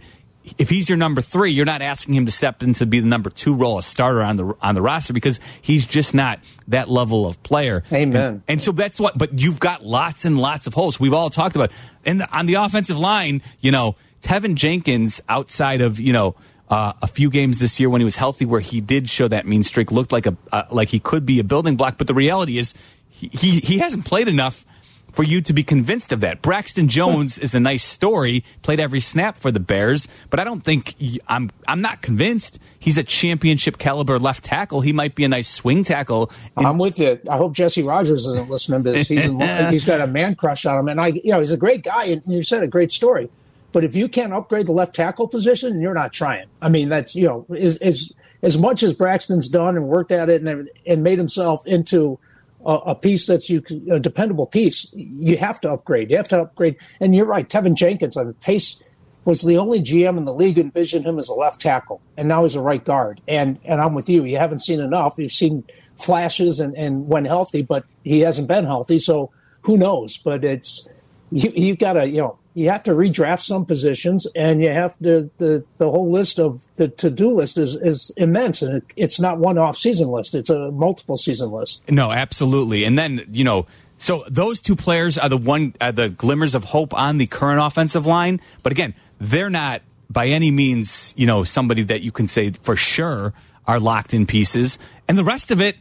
[0.58, 3.30] if he's your number three, you're not asking him to step into be the number
[3.30, 7.26] two role, a starter on the on the roster, because he's just not that level
[7.26, 7.82] of player.
[7.92, 8.16] Amen.
[8.16, 9.16] And, and so that's what.
[9.16, 10.98] But you've got lots and lots of holes.
[11.00, 11.70] We've all talked about,
[12.04, 16.36] and on the offensive line, you know, Teven Jenkins, outside of you know.
[16.68, 19.44] Uh, a few games this year when he was healthy, where he did show that
[19.44, 21.98] mean streak, looked like a uh, like he could be a building block.
[21.98, 22.74] But the reality is,
[23.08, 24.64] he he, he hasn't played enough
[25.12, 26.42] for you to be convinced of that.
[26.42, 30.62] Braxton Jones is a nice story, played every snap for the Bears, but I don't
[30.62, 30.94] think
[31.28, 34.80] I'm I'm not convinced he's a championship caliber left tackle.
[34.80, 36.30] He might be a nice swing tackle.
[36.56, 37.18] I'm with you.
[37.28, 39.08] I hope Jesse Rogers isn't listening to this.
[39.08, 39.40] He's, in,
[39.70, 42.04] he's got a man crush on him, and I, you know, he's a great guy,
[42.04, 43.30] and you said a great story.
[43.72, 46.46] But if you can't upgrade the left tackle position, you're not trying.
[46.60, 50.28] I mean, that's you know, is as as much as Braxton's done and worked at
[50.28, 52.18] it and and made himself into
[52.64, 56.10] a, a piece that's you a dependable piece, you have to upgrade.
[56.10, 56.76] You have to upgrade.
[57.00, 58.16] And you're right, Teven Jenkins.
[58.16, 58.78] I mean, Pace
[59.24, 62.42] was the only GM in the league envisioned him as a left tackle, and now
[62.42, 63.20] he's a right guard.
[63.28, 64.24] And and I'm with you.
[64.24, 65.14] You haven't seen enough.
[65.18, 65.64] You've seen
[65.96, 68.98] flashes and, and when healthy, but he hasn't been healthy.
[68.98, 69.30] So
[69.62, 70.16] who knows?
[70.18, 70.88] But it's
[71.30, 74.98] you, you've got to you know you have to redraft some positions, and you have
[74.98, 78.84] to the the whole list of the to do list is is immense, and it,
[78.96, 80.34] it's not one off season list.
[80.34, 81.82] It's a multiple season list.
[81.90, 82.84] No, absolutely.
[82.84, 83.66] And then you know,
[83.98, 87.60] so those two players are the one are the glimmers of hope on the current
[87.60, 88.40] offensive line.
[88.62, 92.74] But again, they're not by any means you know somebody that you can say for
[92.74, 93.32] sure
[93.66, 94.78] are locked in pieces,
[95.08, 95.76] and the rest of it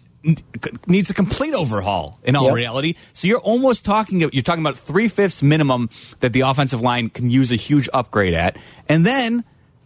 [0.87, 2.53] needs a complete overhaul in all Yep.
[2.55, 2.93] reality.
[3.13, 5.89] So you're almost talking you're talking about three fifths minimum
[6.19, 8.57] that the offensive line can use a huge upgrade at,
[8.87, 9.43] and then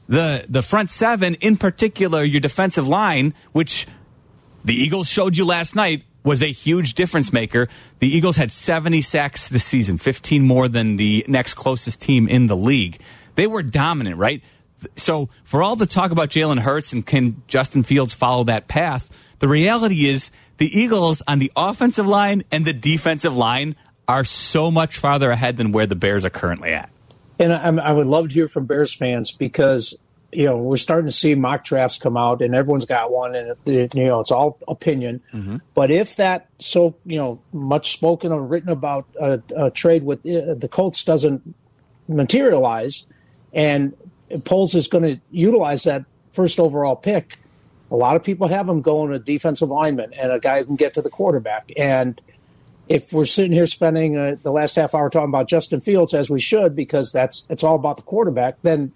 [0.08, 3.88] the the front seven, in particular, your defensive line, which
[4.66, 7.68] the Eagles showed you last night was a huge difference maker.
[8.00, 12.48] The Eagles had 70 sacks this season, 15 more than the next closest team in
[12.48, 13.00] the league.
[13.36, 14.42] They were dominant, right?
[14.96, 19.10] So, for all the talk about Jalen Hurts and can Justin Fields follow that path,
[19.40, 23.76] the reality is the Eagles on the offensive line and the defensive line
[24.08, 26.90] are so much farther ahead than where the Bears are currently at.
[27.40, 29.98] And I, I would love to hear from Bears fans because
[30.32, 33.56] you know we're starting to see mock drafts come out, and everyone's got one, and
[33.66, 35.22] it, you know it's all opinion.
[35.74, 40.20] But if that so you know much spoken or written about a, a trade with
[40.20, 41.56] uh, the Colts doesn't
[42.08, 43.06] materialize,
[43.54, 43.94] and
[44.40, 47.40] Poles is going to utilize that first overall pick,
[47.92, 50.76] a lot of people have him going a defensive lineman and a guy who can
[50.76, 51.72] get to the quarterback.
[51.78, 52.20] And
[52.90, 56.30] if we're sitting here spending uh, the last half hour talking about Justin Fields, as
[56.30, 58.92] we should, because that's it's all about the quarterback, then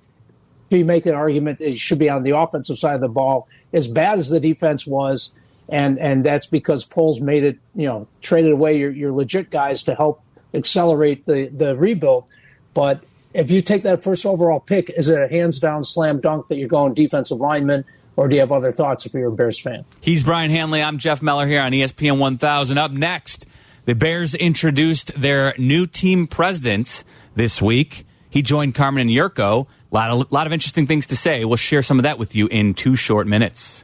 [0.70, 3.48] you make an argument that he should be on the offensive side of the ball.
[3.72, 5.32] As bad as the defense was,
[5.70, 9.84] and and that's because Poles made it, you know, traded away your, your legit guys
[9.84, 10.22] to help
[10.54, 12.26] accelerate the the rebuild.
[12.74, 13.04] But
[13.38, 16.58] if you take that first overall pick, is it a hands down slam dunk that
[16.58, 17.86] you're going defensive lineman,
[18.16, 19.86] or do you have other thoughts if you're a Bears fan?
[20.02, 20.82] He's Brian Hanley.
[20.82, 22.80] I'm Jeff Meller here on ESPN 1000.
[22.80, 23.46] Up next,
[23.86, 27.04] the Bears introduced their new team president
[27.36, 28.08] this week.
[28.28, 29.68] He joined Carmen and Jurko.
[29.92, 31.46] A lot of, lot of interesting things to say.
[31.46, 33.84] We'll share some of that with you in two short minutes.